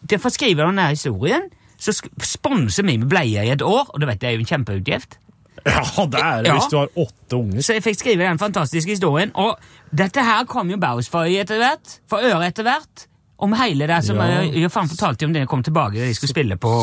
til 0.09 0.19
for 0.19 0.29
å 0.29 0.33
skrive 0.35 0.65
denne 0.65 0.89
historien, 0.91 1.45
så 1.79 1.93
sponser 2.23 2.83
vi 2.87 2.97
med 2.97 3.09
bleier 3.11 3.45
i 3.47 3.51
et 3.53 3.61
år, 3.63 3.87
og 3.89 3.99
du 4.01 4.07
vet 4.07 4.19
det 4.21 4.29
er 4.29 4.37
jo 4.37 4.43
en 4.43 4.49
kjempeutgift. 4.49 5.17
Ja, 5.63 5.83
det 6.11 6.19
er 6.19 6.41
det 6.43 6.49
Ja. 6.49 6.57
hvis 6.57 6.69
du 6.71 6.77
har 6.77 6.89
åtte 6.99 7.37
unger. 7.37 7.61
Så 7.63 7.73
jeg 7.77 7.83
fikk 7.85 7.99
skrive 8.01 8.25
den 8.27 8.39
fantastiske 8.39 8.91
historien, 8.91 9.31
og 9.35 9.59
dette 9.95 10.23
her 10.23 10.43
kom 10.49 10.69
jo 10.71 10.77
Baus 10.81 11.07
for 11.07 11.23
øye 11.29 11.39
etter 11.45 11.61
hvert, 11.61 11.99
for 12.09 12.19
øre 12.19 12.47
etter 12.49 12.67
hvert, 12.67 13.07
om 13.39 13.53
hele 13.53 13.87
det 13.87 14.01
som 14.03 14.17
Ja. 14.17 14.41
jeg, 14.41 14.53
jeg 14.61 14.71
faen 14.71 14.89
fortalte 14.91 15.25
om 15.25 15.33
det 15.33 15.39
jeg 15.45 15.47
kom 15.47 15.63
tilbake, 15.63 15.99
da 15.99 16.05
de 16.09 16.13
skulle 16.13 16.29
spille 16.35 16.57
på, 16.57 16.73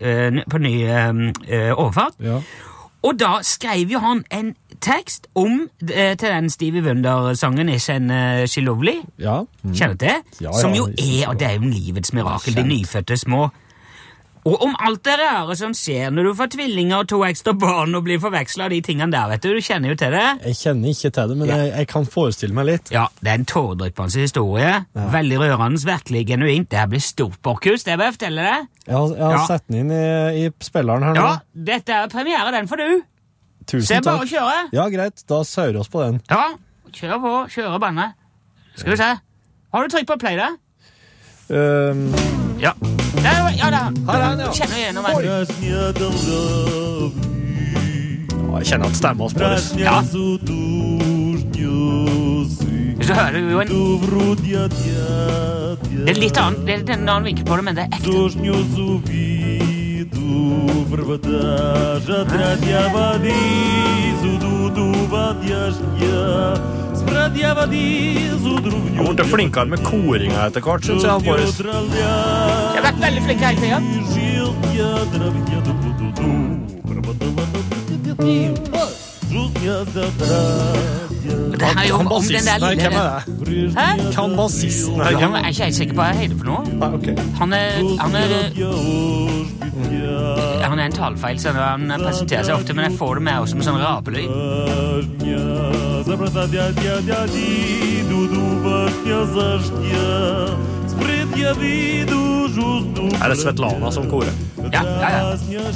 uh, 0.00 0.40
på 0.50 0.58
ny 0.58 0.74
eh, 0.84 1.12
eh, 1.48 1.72
overfart. 1.76 2.16
Ja. 2.20 2.40
Og 3.02 3.18
da 3.18 3.38
skrev 3.42 3.88
jo 3.90 3.98
han 3.98 4.24
en 4.30 4.54
tekst 4.80 5.26
om 5.34 5.68
eh, 5.82 6.16
til 6.16 6.28
den 6.28 6.50
Stevie 6.50 6.82
Wonder-sangen 6.82 7.68
'Isn't 7.68 8.10
uh, 8.10 8.46
She 8.46 8.60
Lovely'. 8.60 9.04
ja. 9.18 9.40
Mm. 9.64 9.74
Kjenner 9.74 9.94
du 9.96 10.06
det? 10.06 10.16
Ja, 10.40 10.52
som 10.52 10.72
jo 10.74 10.86
er, 10.98 11.28
og 11.28 11.38
det 11.38 11.46
er 11.48 11.52
jo 11.58 11.60
livets 11.68 12.12
mirakel, 12.12 12.54
de 12.56 12.62
nyfødte 12.62 13.16
små. 13.16 13.50
Og 14.48 14.62
om 14.64 14.72
alt 14.80 15.02
det 15.04 15.18
rare 15.20 15.52
som 15.56 15.74
skjer 15.76 16.08
når 16.10 16.22
du 16.24 16.34
får 16.34 16.46
tvillinger 16.54 16.96
og 17.02 17.08
to 17.08 17.18
ekstra 17.26 17.52
barn 17.52 17.92
og 17.94 18.04
blir 18.06 18.16
forveksla 18.22 18.70
de 18.72 18.78
tingene 18.80 19.12
der, 19.12 19.28
vet 19.28 19.42
du. 19.44 19.50
Du 19.52 19.60
kjenner 19.60 19.90
jo 19.92 19.94
til 20.00 20.14
det. 20.16 20.22
Jeg 20.46 20.56
kjenner 20.56 20.88
ikke 20.88 21.10
til 21.12 21.28
det, 21.28 21.36
men 21.36 21.48
Ja. 21.48 21.56
jeg, 21.56 21.72
jeg 21.76 21.88
kan 21.88 22.06
forestille 22.06 22.54
meg 22.56 22.64
litt. 22.70 22.88
Ja, 22.90 23.04
det 23.20 23.28
er 23.28 23.34
en 23.34 23.44
tåredryppende 23.44 24.20
historie. 24.20 24.84
Veldig 24.94 25.38
rørende, 25.42 25.84
virkelig 25.84 26.26
genuint. 26.26 26.70
Det 26.70 26.78
her 26.78 26.86
blir 26.86 27.00
stort, 27.04 27.36
Borchhus, 27.42 27.84
det 27.84 27.98
jeg 28.00 28.14
fortelle 28.16 28.40
deg. 28.48 28.66
Jeg 28.86 28.96
har, 28.96 29.06
jeg 29.14 29.24
har 29.24 29.32
Ja. 29.32 29.46
sett 29.46 29.64
den 29.68 29.76
inn 29.76 29.90
i, 29.92 30.46
i 30.46 30.50
spilleren 30.60 31.02
her 31.04 31.12
nå. 31.14 31.20
Ja, 31.20 31.36
dette 31.54 31.92
er 31.92 32.08
premiere, 32.08 32.50
den 32.56 32.66
får 32.68 32.76
du. 32.80 33.02
Tusen 33.70 33.86
Så 33.86 33.94
jeg 33.94 34.02
bare 34.02 34.18
takk. 34.24 34.28
kjører. 34.32 34.68
Ja, 34.74 34.84
greit. 34.90 35.22
Da 35.30 35.42
saurer 35.46 35.72
vi 35.76 35.78
oss 35.84 35.88
på 35.92 36.02
den. 36.02 36.20
Ja, 36.30 36.44
kjør 36.92 37.20
på. 37.22 37.32
Kjører 37.54 37.78
banne. 37.82 38.08
Skal 38.76 38.90
vi 38.92 38.96
se. 38.98 39.10
Har 39.74 39.86
du 39.86 39.88
trykk 39.94 40.06
på 40.10 40.16
play, 40.18 40.36
da? 40.40 40.48
Um, 41.50 42.10
Ja. 42.60 42.72
Der, 43.20 43.42
var- 43.42 43.54
ja, 43.56 43.70
da. 43.70 43.82
Her 44.10 44.18
er 44.18 44.24
han, 44.24 44.38
ja. 44.38 44.50
Kjenner 44.52 44.76
igjennom 44.76 45.04
den. 45.04 45.14
Jeg 48.60 48.66
kjenner 48.66 48.86
at 48.90 48.96
stemma 48.96 49.24
oss 49.24 49.34
på 49.34 49.40
Ja. 49.78 50.00
Hvis 52.98 53.06
du 53.08 53.14
hører 53.14 53.38
jo 53.38 53.60
en, 53.60 53.68
Det 56.06 56.10
er 56.10 56.20
litt 56.20 56.36
annen, 56.38 56.66
det 56.66 56.88
er 56.88 56.92
en 56.94 57.08
annen 57.08 57.24
vinkel 57.24 57.44
på 57.46 57.56
det, 57.56 57.64
men 57.64 57.74
det 57.74 57.84
er 57.84 57.88
ekte. 57.96 59.49
врватажа 60.89 62.25
тратя 62.25 62.89
води, 62.93 63.33
зудуду 64.21 64.93
вадяжня, 65.07 66.55
спрадя 66.95 67.53
води, 67.55 68.29
зудрувню. 68.39 69.03
Han 69.03 69.15
ble 69.15 69.25
flinkere 69.25 69.65
med 69.65 69.79
koringa 69.83 70.47
etter 70.47 70.61
hvert, 70.61 70.83
syns 70.85 71.03
jeg. 71.03 71.11
han 71.11 71.23
Boris. 71.23 71.59
Jeg 71.59 71.67
har 72.75 72.83
vært 72.87 73.01
veldig 73.07 73.21
flink 73.27 73.41
hele 73.47 73.59
tida. 73.61 73.79
Det 81.52 81.62
er 81.62 81.88
jo 81.88 81.94
om, 81.94 82.06
den 82.22 82.44
der 82.46 82.58
lille 82.68 82.82
Hvem 82.82 82.92
er 82.92 83.02
det? 83.10 83.22
Hæ? 83.78 83.86
Kan 84.14 84.36
bassisten 84.36 84.94
her? 85.00 85.10
Jeg 85.10 85.30
er 85.30 85.48
ikke 85.48 85.64
helt 85.64 85.74
sikker 85.74 85.94
på 85.94 86.00
hva 86.02 86.06
jeg 86.12 86.16
heter 86.20 86.36
for 86.38 86.46
noe. 86.50 86.62
Nei, 86.80 86.88
ok. 86.94 87.06
Han 87.40 87.52
er, 87.52 87.60
han 88.00 88.14
er 88.14 88.28
Han 90.68 90.78
er 90.78 90.84
en 90.84 90.92
talefeil, 90.92 91.40
så 91.40 91.48
han 91.52 91.92
presenterer 91.98 92.42
seg 92.46 92.54
ofte, 92.54 92.74
men 92.74 92.84
jeg 92.90 92.98
får 92.98 93.14
det 93.14 93.22
med 93.26 93.34
også 93.40 93.54
med 93.56 93.64
sånn 93.66 93.80
rapelyd. 93.82 94.30
Er 103.20 103.28
det 103.28 103.38
Svetlana 103.38 103.90
som 103.92 104.04
korer? 104.10 104.34
Ja, 104.72 104.82
ja, 104.84 105.08
ja. 105.50 105.70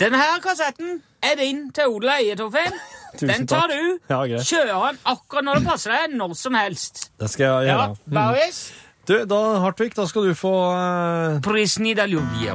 Denne 0.00 0.16
her 0.16 0.40
kassetten 0.42 1.00
er 1.22 1.36
din 1.38 1.66
til 1.76 1.92
Ola 1.92 2.16
og 2.16 2.24
eie, 2.24 2.36
Torfinn. 2.38 2.76
Den 3.20 3.46
tar 3.50 3.68
du. 3.68 3.98
Ja. 4.08 4.22
Kjører 4.40 4.70
den 4.86 5.00
akkurat 5.12 5.44
når 5.44 5.60
det 5.60 5.66
passer 5.66 5.94
deg, 5.96 6.14
når 6.16 6.36
som 6.38 6.56
helst. 6.56 7.10
Det 7.20 7.28
skal 7.32 7.44
jeg 7.44 7.52
gjøre. 7.52 7.66
Ja, 7.68 7.88
gjøre. 7.90 8.14
Boris. 8.16 8.60
Du, 9.08 9.16
da, 9.26 9.40
Hartvig, 9.64 9.90
da 9.96 10.04
skal 10.06 10.28
du 10.30 10.36
få 10.38 10.54
eh, 10.70 11.40
Prisni 11.44 11.96
da 11.98 12.06
ljubje. 12.08 12.54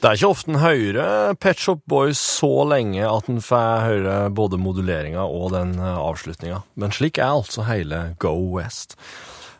Det 0.00 0.08
er 0.08 0.16
ikke 0.16 0.28
ofte 0.32 0.48
en 0.48 0.62
hører 0.62 1.34
Pet 1.36 1.58
Shop 1.60 1.82
Boys 1.84 2.16
så 2.24 2.48
lenge 2.64 3.04
at 3.04 3.26
en 3.28 3.42
får 3.44 3.82
høre 3.84 4.12
både 4.32 4.56
moduleringa 4.56 5.26
og 5.28 5.50
den 5.52 5.74
eh, 5.76 5.98
avslutninga. 6.00 6.62
Men 6.80 6.94
slik 6.96 7.18
er 7.20 7.34
altså 7.34 7.66
hele 7.68 7.98
Go 8.16 8.32
West. 8.54 8.96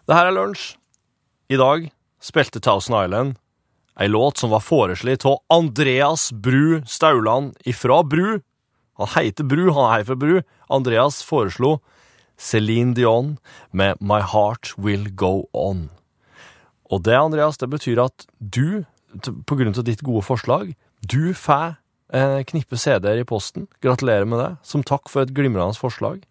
Det 0.09 0.17
her 0.17 0.31
er 0.31 0.33
lunsj. 0.33 0.79
I 1.53 1.59
dag 1.61 1.91
spilte 2.25 2.63
Thousand 2.65 2.97
Island 3.03 3.37
ei 4.01 4.09
låt 4.09 4.41
som 4.41 4.55
var 4.55 4.65
foreslått 4.65 5.27
av 5.29 5.43
Andreas 5.53 6.31
Bru 6.33 6.81
Stauland 6.89 7.59
ifra 7.69 7.99
Bru. 8.01 8.39
Han 8.97 9.13
heter 9.13 9.45
Bru, 9.45 9.67
han 9.77 9.91
er 9.99 10.07
fra 10.09 10.17
Bru. 10.17 10.39
Andreas 10.73 11.21
foreslo 11.21 11.83
Céline 12.41 12.97
Dion 12.97 13.35
med 13.77 14.01
My 14.01 14.23
Heart 14.25 14.73
Will 14.81 15.11
Go 15.13 15.51
On. 15.53 15.91
Og 16.89 17.05
det, 17.05 17.19
Andreas, 17.19 17.61
det 17.61 17.69
betyr 17.69 18.01
at 18.07 18.25
du, 18.41 18.87
på 19.19 19.59
grunn 19.59 19.75
av 19.75 19.87
ditt 19.87 20.03
gode 20.07 20.23
forslag, 20.27 20.73
du 21.01 21.33
får 21.35 21.77
eh, 22.15 22.41
knippe 22.47 22.79
CD-er 22.79 23.23
i 23.23 23.27
posten. 23.29 23.67
Gratulerer 23.83 24.29
med 24.29 24.43
det, 24.43 24.51
som 24.67 24.85
takk 24.87 25.11
for 25.11 25.25
et 25.25 25.35
glimrende 25.37 25.79
forslag. 25.79 26.23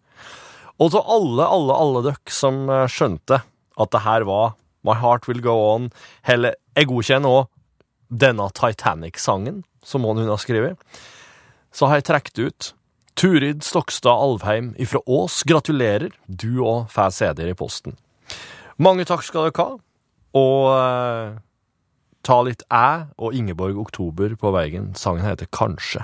Og 0.79 0.93
til 0.93 1.03
alle, 1.03 1.45
alle, 1.45 1.75
alle 1.75 2.03
dere 2.07 2.33
som 2.33 2.65
eh, 2.71 2.87
skjønte 2.91 3.41
at 3.79 3.93
det 3.95 4.03
her 4.05 4.25
var 4.27 4.55
My 4.87 4.95
Heart 4.95 5.27
Will 5.27 5.41
Go 5.43 5.55
On, 5.73 5.89
eller 6.23 6.55
jeg 6.77 6.89
godkjenner 6.91 7.41
òg 7.41 7.49
denne 8.09 8.47
Titanic-sangen, 8.55 9.63
som 9.83 10.05
hun 10.07 10.21
har 10.23 10.39
skrevet, 10.41 10.79
så 11.75 11.89
har 11.89 11.99
jeg 11.99 12.09
trukket 12.09 12.39
ut 12.39 12.69
Turid 13.19 13.65
Stokstad 13.67 14.15
Alvheim 14.15 14.71
ifra 14.79 15.01
Ås. 15.05 15.43
Gratulerer, 15.47 16.13
du 16.25 16.63
òg 16.63 16.87
får 16.93 17.11
CD-er 17.17 17.51
i 17.51 17.57
posten. 17.59 17.97
Mange 18.79 19.03
takk 19.07 19.25
skal 19.27 19.49
dere 19.49 19.65
ha 19.65 19.77
og 20.39 20.65
eh, 20.77 21.37
ta 22.29 22.43
litt 22.45 22.61
æ 22.69 23.09
og 23.17 23.33
Ingeborg 23.33 23.79
Oktober 23.81 24.35
på 24.37 24.51
veien. 24.53 24.91
Sangen 24.93 25.25
heter 25.25 25.49
Kanskje. 25.49 26.03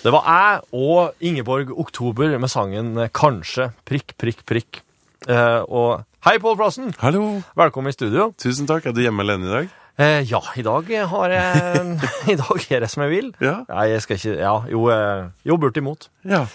Det 0.00 0.12
var 0.12 0.28
æ 0.28 0.60
og 0.76 1.14
Ingeborg 1.24 1.72
Oktober 1.72 2.36
med 2.36 2.52
sangen 2.52 3.08
Kanskje, 3.16 3.70
prikk, 3.88 4.12
prikk, 4.20 4.44
prikk. 4.44 4.84
Eh, 5.24 5.60
og 5.68 6.04
hei, 6.28 6.36
Pål 6.36 6.56
Plassen. 6.60 6.94
Hallo. 7.00 7.40
Velkommen 7.56 7.88
i 7.88 7.96
studio. 7.96 8.32
Tusen 8.36 8.68
takk. 8.68 8.86
Er 8.86 8.92
du 8.92 9.00
hjemme 9.00 9.24
alene 9.24 9.48
i 9.48 9.54
dag? 9.56 9.79
Eh, 10.00 10.22
ja, 10.30 10.40
i 10.56 10.62
dag 10.64 10.86
har 11.12 11.32
jeg 11.34 11.80
I 12.32 12.36
dag 12.40 12.66
er 12.72 12.84
det 12.86 12.88
som 12.92 13.02
jeg 13.04 13.12
vil. 13.12 13.32
Ja. 13.44 13.58
Nei, 13.68 13.88
jeg 13.92 14.04
skal 14.06 14.16
ikke 14.20 14.36
Ja, 14.40 14.54
jo, 14.72 14.86
eh, 14.94 15.26
jo 15.44 15.58
bortimot. 15.60 16.08
Ja. 16.24 16.46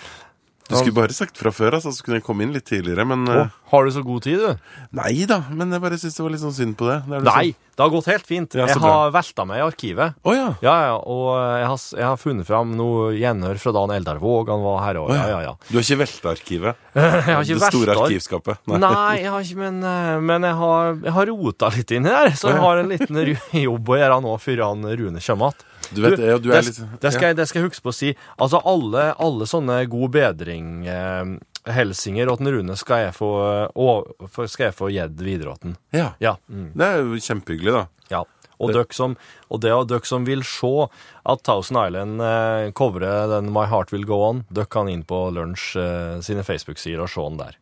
Du 0.65 0.73
skulle 0.79 0.95
bare 0.97 1.13
sagt 1.13 1.37
fra 1.37 1.51
før, 1.53 1.75
altså, 1.77 1.91
så 1.93 2.01
kunne 2.01 2.17
jeg 2.17 2.23
komme 2.25 2.41
inn 2.41 2.53
litt 2.55 2.65
tidligere, 2.65 3.03
men 3.05 3.27
Å, 3.29 3.33
eh, 3.43 3.49
har 3.69 3.85
du 3.85 3.91
så 3.93 4.01
god 4.05 4.23
tid, 4.25 4.41
du? 4.41 4.79
Nei 4.97 5.25
da, 5.29 5.37
men 5.53 5.69
jeg 5.75 5.81
bare 5.83 5.99
syns 6.01 6.15
det 6.17 6.23
var 6.25 6.31
litt 6.33 6.41
sånn 6.41 6.55
synd 6.57 6.73
på 6.79 6.87
det. 6.89 6.95
det 7.05 7.19
Nei, 7.27 7.51
Sånn. 7.51 7.75
det 7.77 7.83
har 7.83 7.91
gått 7.93 8.09
helt 8.09 8.25
fint. 8.25 8.55
Ja, 8.57 8.65
jeg 8.71 8.81
har 8.81 9.11
velta 9.13 9.45
meg 9.45 9.59
i 9.61 9.65
arkivet. 9.65 10.15
Oh, 10.25 10.33
ja. 10.33 10.47
Ja, 10.65 10.75
ja, 10.87 10.95
og 10.97 11.27
jeg 11.37 11.67
har, 11.69 11.77
jeg 11.99 12.07
har 12.09 12.17
funnet 12.17 12.49
fram 12.49 12.73
noe 12.79 13.11
gjenhør 13.13 13.61
fra 13.61 13.75
Dan 13.77 13.93
Eldarvåg. 13.93 14.49
Han 14.55 14.65
var 14.65 14.81
her 14.87 15.01
òg. 15.03 15.11
Å, 15.13 15.19
Ja, 15.19 15.27
ja, 15.35 15.39
ja. 15.51 15.53
Du 15.69 15.77
har 15.77 15.85
ikke 15.85 15.99
velta 16.01 16.33
arkivet? 16.33 16.81
Jeg 16.95 17.35
har 17.35 17.43
ikke 17.45 17.59
det 17.61 17.69
store 17.69 17.95
arkivskapet? 17.99 18.65
Nei, 18.79 19.21
jeg 19.21 19.29
har 19.35 19.45
ikke, 19.45 19.57
men, 19.59 19.79
eh, 19.83 20.19
men 20.23 20.45
jeg 20.47 20.55
har, 20.55 20.93
jeg 21.03 21.13
har 21.19 21.29
rota 21.29 21.69
litt 21.75 21.91
inni 21.91 22.09
der, 22.09 22.31
så 22.39 22.49
jeg 22.53 22.61
har 22.63 22.79
en 22.81 22.89
liten 22.89 23.19
jobb 23.67 23.89
å 23.91 23.97
gjøre 23.99 24.19
nå 24.23 24.35
før 24.41 24.61
han 24.69 24.85
Rune 24.95 25.21
kommer 25.21 25.51
igjen. 25.51 25.71
Du 25.93 26.01
vet, 26.01 26.19
ja, 26.19 26.37
du 26.37 26.49
det, 26.49 26.57
er 26.57 26.63
litt 26.65 26.79
det, 27.01 27.11
skal 27.13 27.27
jeg, 27.29 27.35
det 27.37 27.47
skal 27.49 27.61
jeg 27.61 27.69
huske 27.69 27.83
på 27.85 27.91
å 27.93 27.97
si. 27.97 28.13
Altså, 28.41 28.61
alle, 28.65 29.09
alle 29.21 29.45
sånne 29.49 29.81
god 29.91 30.11
bedring 30.15 30.87
eh, 30.87 31.35
helsinger 31.75 32.29
åt 32.31 32.41
Rune 32.45 32.75
skal 32.77 33.07
jeg 33.07 33.15
få, 33.17 33.29
og, 33.75 34.15
skal 34.47 34.69
jeg 34.69 34.75
få 34.77 34.89
gjedd 34.93 35.21
videre 35.25 35.55
åt. 35.55 35.67
Ja. 35.95 36.13
Ja. 36.23 36.35
Mm. 36.49 36.71
Det 36.77 36.85
er 36.91 37.03
jo 37.03 37.19
kjempehyggelig, 37.27 37.73
da. 37.73 37.85
Ja. 38.13 38.23
Og, 38.57 38.69
Det- 38.71 38.75
dere 38.77 38.95
som, 38.95 39.17
og 39.51 39.59
det 39.61 39.71
og 39.75 39.87
dere 39.89 40.05
som 40.07 40.23
vil 40.23 40.41
se 40.47 40.87
at 41.25 41.41
Thousand 41.43 41.75
Island 41.81 42.21
eh, 42.23 42.71
covrer 42.71 43.27
den 43.33 43.51
My 43.51 43.65
Heart 43.67 43.91
Will 43.91 44.05
Go 44.07 44.21
On, 44.29 44.45
dere 44.49 44.65
kan 44.71 44.87
inn 44.87 45.03
på 45.03 45.25
Lunsj 45.35 45.75
eh, 45.81 46.21
sine 46.23 46.45
Facebook-sider 46.47 47.03
og 47.03 47.09
se 47.11 47.19
den 47.25 47.41
der. 47.41 47.57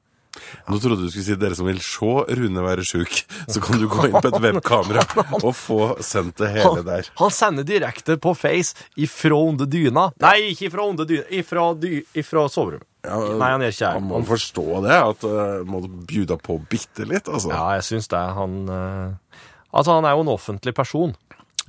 Nå 0.68 0.80
trodde 0.80 1.04
du 1.04 1.12
skulle 1.12 1.26
si 1.26 1.36
dere 1.40 1.58
som 1.58 1.68
vil 1.70 1.82
se 1.84 2.14
Rune 2.40 2.64
være 2.66 2.86
sjuk, 2.88 3.20
så 3.48 3.62
kan 3.64 3.82
du 3.82 3.88
gå 3.92 4.08
inn 4.10 4.18
på 4.18 4.32
et 4.32 4.40
webkamera 4.42 5.04
og 5.46 5.52
få 5.58 5.82
sendt 6.04 6.40
det 6.42 6.54
hele 6.56 6.80
Han, 6.80 6.88
der. 6.88 7.10
han 7.20 7.34
sender 7.34 7.68
direkte 7.68 8.18
på 8.22 8.34
Face 8.38 8.78
ifra 8.96 9.38
under 9.38 9.70
dyna. 9.70 10.10
Nei, 10.24 10.38
ikke 10.54 10.70
ifra 10.72 10.88
under 10.90 11.10
dyna, 11.10 11.28
ifra, 11.30 11.70
dy, 11.78 12.02
ifra 12.18 12.48
soverommet. 12.52 12.88
Ja, 13.04 13.18
Nei, 13.20 13.50
han 13.52 13.64
er 13.66 13.74
ikke 13.74 13.90
Man 14.00 14.06
må 14.08 14.22
forstå 14.30 14.66
det, 14.86 14.96
at 14.96 15.26
uh, 15.28 15.66
må 15.68 15.82
bjuda 16.08 16.38
på 16.40 16.56
bitte 16.72 17.04
litt, 17.04 17.28
altså. 17.28 17.52
Ja, 17.52 17.66
jeg 17.76 17.84
syns 17.90 18.08
det. 18.14 18.22
Han 18.38 18.62
uh, 18.72 19.42
Altså, 19.74 19.96
han 19.98 20.06
er 20.06 20.14
jo 20.14 20.22
en 20.22 20.30
offentlig 20.30 20.74
person. 20.78 21.16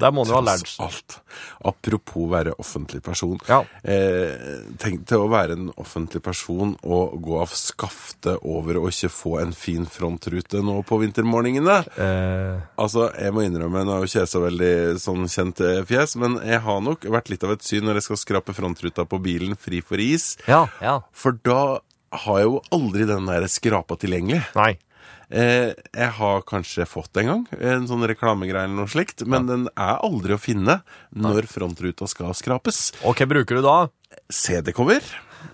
Der 0.01 0.11
må 0.11 0.25
du 0.27 0.33
ha 0.35 0.41
lært 0.43 0.73
alt. 0.83 1.21
Apropos 1.65 2.27
være 2.33 2.55
offentlig 2.59 3.01
person. 3.07 3.39
Ja. 3.49 3.61
Eh, 3.87 4.65
tenk 4.83 5.05
til 5.07 5.23
å 5.23 5.29
være 5.31 5.55
en 5.55 5.69
offentlig 5.81 6.23
person 6.25 6.75
og 6.83 7.15
gå 7.23 7.37
av 7.41 7.53
skaftet 7.55 8.41
over 8.43 8.81
å 8.81 8.89
ikke 8.91 9.11
få 9.13 9.37
en 9.43 9.53
fin 9.55 9.87
frontrute 9.87 10.63
nå 10.67 10.81
på 10.89 10.99
vintermorgenene. 11.05 11.79
eh, 11.97 12.61
Altså, 12.77 13.07
jeg 13.15 13.33
må 13.37 13.45
innrømme, 13.47 13.85
nå 13.87 13.95
er 13.95 14.03
jo 14.03 14.11
ikke 14.11 14.25
jeg 14.25 14.33
så 14.35 14.43
veldig 14.43 14.73
sånn 14.99 15.29
kjent 15.31 15.61
eh, 15.65 15.83
fjes, 15.89 16.17
men 16.21 16.41
jeg 16.43 16.61
har 16.67 16.81
nok 16.83 17.07
vært 17.15 17.31
litt 17.31 17.45
av 17.47 17.55
et 17.55 17.63
syn 17.63 17.85
når 17.87 18.01
jeg 18.01 18.09
skal 18.09 18.23
skrape 18.25 18.55
frontruta 18.57 19.07
på 19.07 19.23
bilen 19.23 19.55
fri 19.57 19.81
for 19.85 20.03
is. 20.03 20.35
Ja, 20.51 20.65
ja. 20.83 20.99
For 21.13 21.39
da 21.47 21.79
har 22.25 22.39
jeg 22.43 22.51
jo 22.51 22.61
aldri 22.75 23.07
den 23.11 23.27
der 23.31 23.47
skrapa 23.51 23.97
tilgjengelig. 23.99 24.43
Nei. 24.59 24.75
Eh, 25.31 25.73
jeg 25.73 26.11
har 26.19 26.45
kanskje 26.49 26.87
fått 26.89 27.17
en 27.21 27.31
gang 27.31 27.45
en 27.59 27.87
sånn 27.89 28.05
reklamegreie 28.09 28.69
eller 28.69 28.85
noe 28.85 28.91
slikt, 28.91 29.25
men 29.29 29.49
den 29.49 29.69
er 29.73 30.01
aldri 30.05 30.37
å 30.37 30.41
finne 30.41 30.81
når 31.15 31.49
frontruta 31.51 32.09
skal 32.11 32.35
skrapes. 32.37 32.91
Og 33.05 33.17
hva 33.19 33.29
bruker 33.31 33.61
du 33.61 33.65
da? 33.65 33.79
CD-cover, 34.33 35.05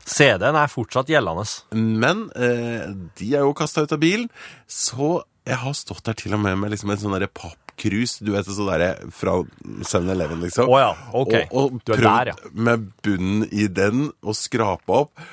CD-en 0.06 0.58
er 0.58 0.70
fortsatt 0.70 1.10
gjeldende. 1.10 1.46
men 1.74 2.28
eh, 2.36 2.86
de 3.18 3.32
er 3.34 3.46
jo 3.46 3.56
kasta 3.56 3.84
ut 3.84 3.96
av 3.96 4.02
bilen, 4.02 4.30
så 4.66 5.20
jeg 5.48 5.58
har 5.62 5.74
stått 5.74 6.04
der 6.06 6.18
til 6.18 6.36
og 6.36 6.42
med 6.44 6.58
med 6.60 6.74
liksom 6.74 6.92
en 6.92 7.00
sånn 7.00 7.16
pappkrus, 7.34 8.18
du 8.20 8.32
vet, 8.34 8.46
så 8.46 8.66
der, 8.68 9.00
fra 9.14 9.38
7-Eleven, 9.40 10.42
liksom. 10.44 10.68
Oh, 10.68 10.78
ja, 10.80 10.92
ok. 11.16 11.34
Og, 11.50 11.78
og 11.80 11.84
prøvd 11.88 12.06
der, 12.06 12.32
ja. 12.32 12.52
med 12.52 12.90
bunnen 13.04 13.46
i 13.50 13.66
den 13.72 14.10
og 14.20 14.36
skrapa 14.38 15.04
opp. 15.06 15.24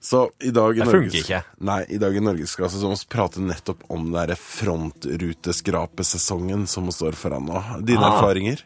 Så 0.00 0.30
i 0.40 0.50
dag 0.50 0.76
i 0.76 0.80
Det 0.80 0.86
Norges, 0.86 1.12
funker 1.12 1.18
ikke. 1.24 1.42
Nei, 1.64 1.84
i 1.88 1.98
dag 1.98 2.16
i 2.16 2.20
Norgesklasse 2.20 2.78
så 2.80 2.88
må 2.90 2.94
vi 2.98 3.06
prate 3.12 3.40
nettopp 3.40 3.78
om 3.88 4.04
den 4.04 4.12
derre 4.16 4.36
frontruteskrapesesongen 4.36 6.66
som 6.68 6.86
vi 6.86 6.92
står 6.92 7.12
foran 7.18 7.46
nå. 7.48 7.62
Dine 7.86 8.04
Ah. 8.04 8.18
erfaringer? 8.18 8.60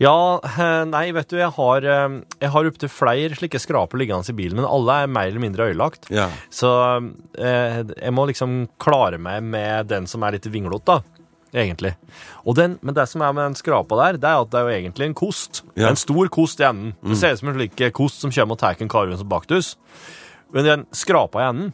Ja, 0.00 0.40
eh, 0.42 0.84
nei, 0.88 1.12
vet 1.12 1.28
du, 1.28 1.36
jeg 1.36 1.50
har, 1.52 1.84
eh, 1.84 2.20
jeg 2.40 2.50
har 2.50 2.64
opptil 2.64 2.88
flere 2.88 3.34
slike 3.36 3.58
skraper 3.60 3.98
liggende 4.00 4.30
i 4.30 4.32
bilen, 4.32 4.56
men 4.56 4.64
alle 4.64 5.02
er 5.02 5.06
mer 5.06 5.26
eller 5.28 5.40
mindre 5.40 5.68
øyelagt. 5.74 6.08
Ja. 6.10 6.30
Så 6.50 7.12
eh, 7.36 7.82
jeg 7.84 8.12
må 8.12 8.26
liksom 8.26 8.68
klare 8.78 9.18
meg 9.20 9.42
med 9.42 9.88
den 9.88 10.06
som 10.06 10.22
er 10.22 10.32
litt 10.32 10.46
vinglete, 10.46 10.84
da. 10.86 11.02
Egentlig. 11.52 11.96
Den, 12.54 12.78
men 12.80 12.94
det 12.94 13.08
som 13.08 13.20
er 13.22 13.32
med 13.34 13.42
den 13.44 13.54
skrapa 13.58 13.96
der, 13.98 14.12
det 14.22 14.24
er 14.24 14.40
at 14.40 14.50
det 14.52 14.58
er 14.60 14.68
jo 14.68 14.74
egentlig 14.88 15.06
en 15.08 15.14
kost. 15.14 15.62
Ja. 15.74 15.88
En 15.90 15.96
stor 15.96 16.28
kost 16.28 16.60
i 16.60 16.64
enden. 16.64 16.94
Det 17.02 17.16
ser 17.18 17.32
ut 17.34 17.38
som 17.40 17.48
en 17.50 17.54
slik 17.58 17.92
kost 17.92 18.20
som 18.22 18.30
kommer 18.30 18.52
og 18.54 18.58
tar 18.60 18.76
en 18.80 18.88
karven 18.88 19.18
som 19.18 19.28
baktus. 19.28 19.76
Men 20.52 20.64
den 20.64 20.86
skrapa 20.90 21.42
i 21.42 21.44
enden, 21.44 21.72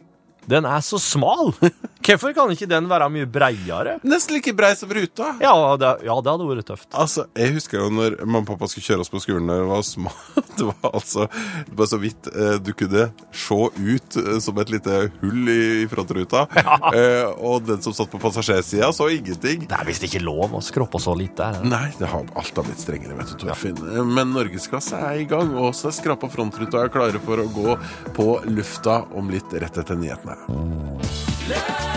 den 0.51 0.67
er 0.69 0.83
så 0.85 0.99
smal. 1.03 1.53
Hvorfor 2.07 2.31
kan 2.37 2.51
ikke 2.55 2.69
den 2.71 2.87
være 2.87 3.09
mye 3.11 3.27
breiere? 3.27 3.97
Nesten 4.07 4.37
like 4.37 4.53
brei 4.55 4.71
som 4.79 4.91
ruta. 4.95 5.33
Ja, 5.43 5.53
det, 5.81 5.89
ja, 6.07 6.15
det 6.23 6.31
hadde 6.31 6.47
vært 6.47 6.69
tøft. 6.69 6.87
Altså, 6.95 7.25
Jeg 7.35 7.57
husker 7.57 7.81
jo 7.81 7.89
når 7.91 8.21
mamma 8.23 8.45
og 8.45 8.53
pappa 8.53 8.69
skulle 8.71 8.87
kjøre 8.87 9.03
oss 9.03 9.11
på 9.11 9.23
skolen 9.25 9.51
da 9.51 9.57
jeg 9.59 9.67
var 9.73 9.83
små. 9.87 10.13
Det 10.57 10.65
var 10.65 10.95
altså 10.97 11.27
bare 11.77 11.89
så 11.91 11.99
vidt 12.01 12.29
eh, 12.31 12.55
du 12.65 12.71
kunne 12.73 13.03
se 13.37 13.57
ut 13.77 14.15
eh, 14.23 14.39
som 14.41 14.57
et 14.63 14.71
lite 14.73 15.01
hull 15.21 15.51
i, 15.53 15.59
i 15.83 15.89
frontruta. 15.91 16.47
Eh, 16.97 17.27
og 17.45 17.65
den 17.67 17.81
som 17.83 17.93
satt 17.97 18.09
på 18.13 18.19
passasjersida, 18.23 18.89
så 18.95 19.09
ingenting. 19.13 19.65
Det 19.69 19.75
er 19.75 19.89
visst 19.89 20.05
ikke 20.07 20.21
lov 20.23 20.55
å 20.57 20.61
skroppe 20.65 21.01
så 21.03 21.13
lite. 21.19 21.43
er 21.45 21.59
det? 21.59 21.69
Nei, 21.73 21.89
det 21.99 22.09
har, 22.09 22.25
alt 22.39 22.61
har 22.61 22.67
blitt 22.69 22.81
strengere, 22.81 23.17
vet 23.19 23.33
du, 23.33 23.37
Torfinn. 23.43 23.81
Ja. 23.91 24.05
Men 24.07 24.31
norgesklasse 24.37 25.01
er 25.11 25.21
i 25.25 25.27
gang, 25.29 25.51
og 25.59 25.75
så 25.77 25.91
er 25.91 25.97
skrapa 25.99 26.31
frontruta 26.33 26.87
klare 26.95 27.21
for 27.27 27.43
å 27.43 27.49
gå 27.53 27.77
på 28.17 28.29
lufta 28.49 29.03
om 29.19 29.29
litt 29.35 29.53
rett 29.61 29.83
etter 29.83 29.99
nyhetene. 29.99 30.36
La 31.49 31.96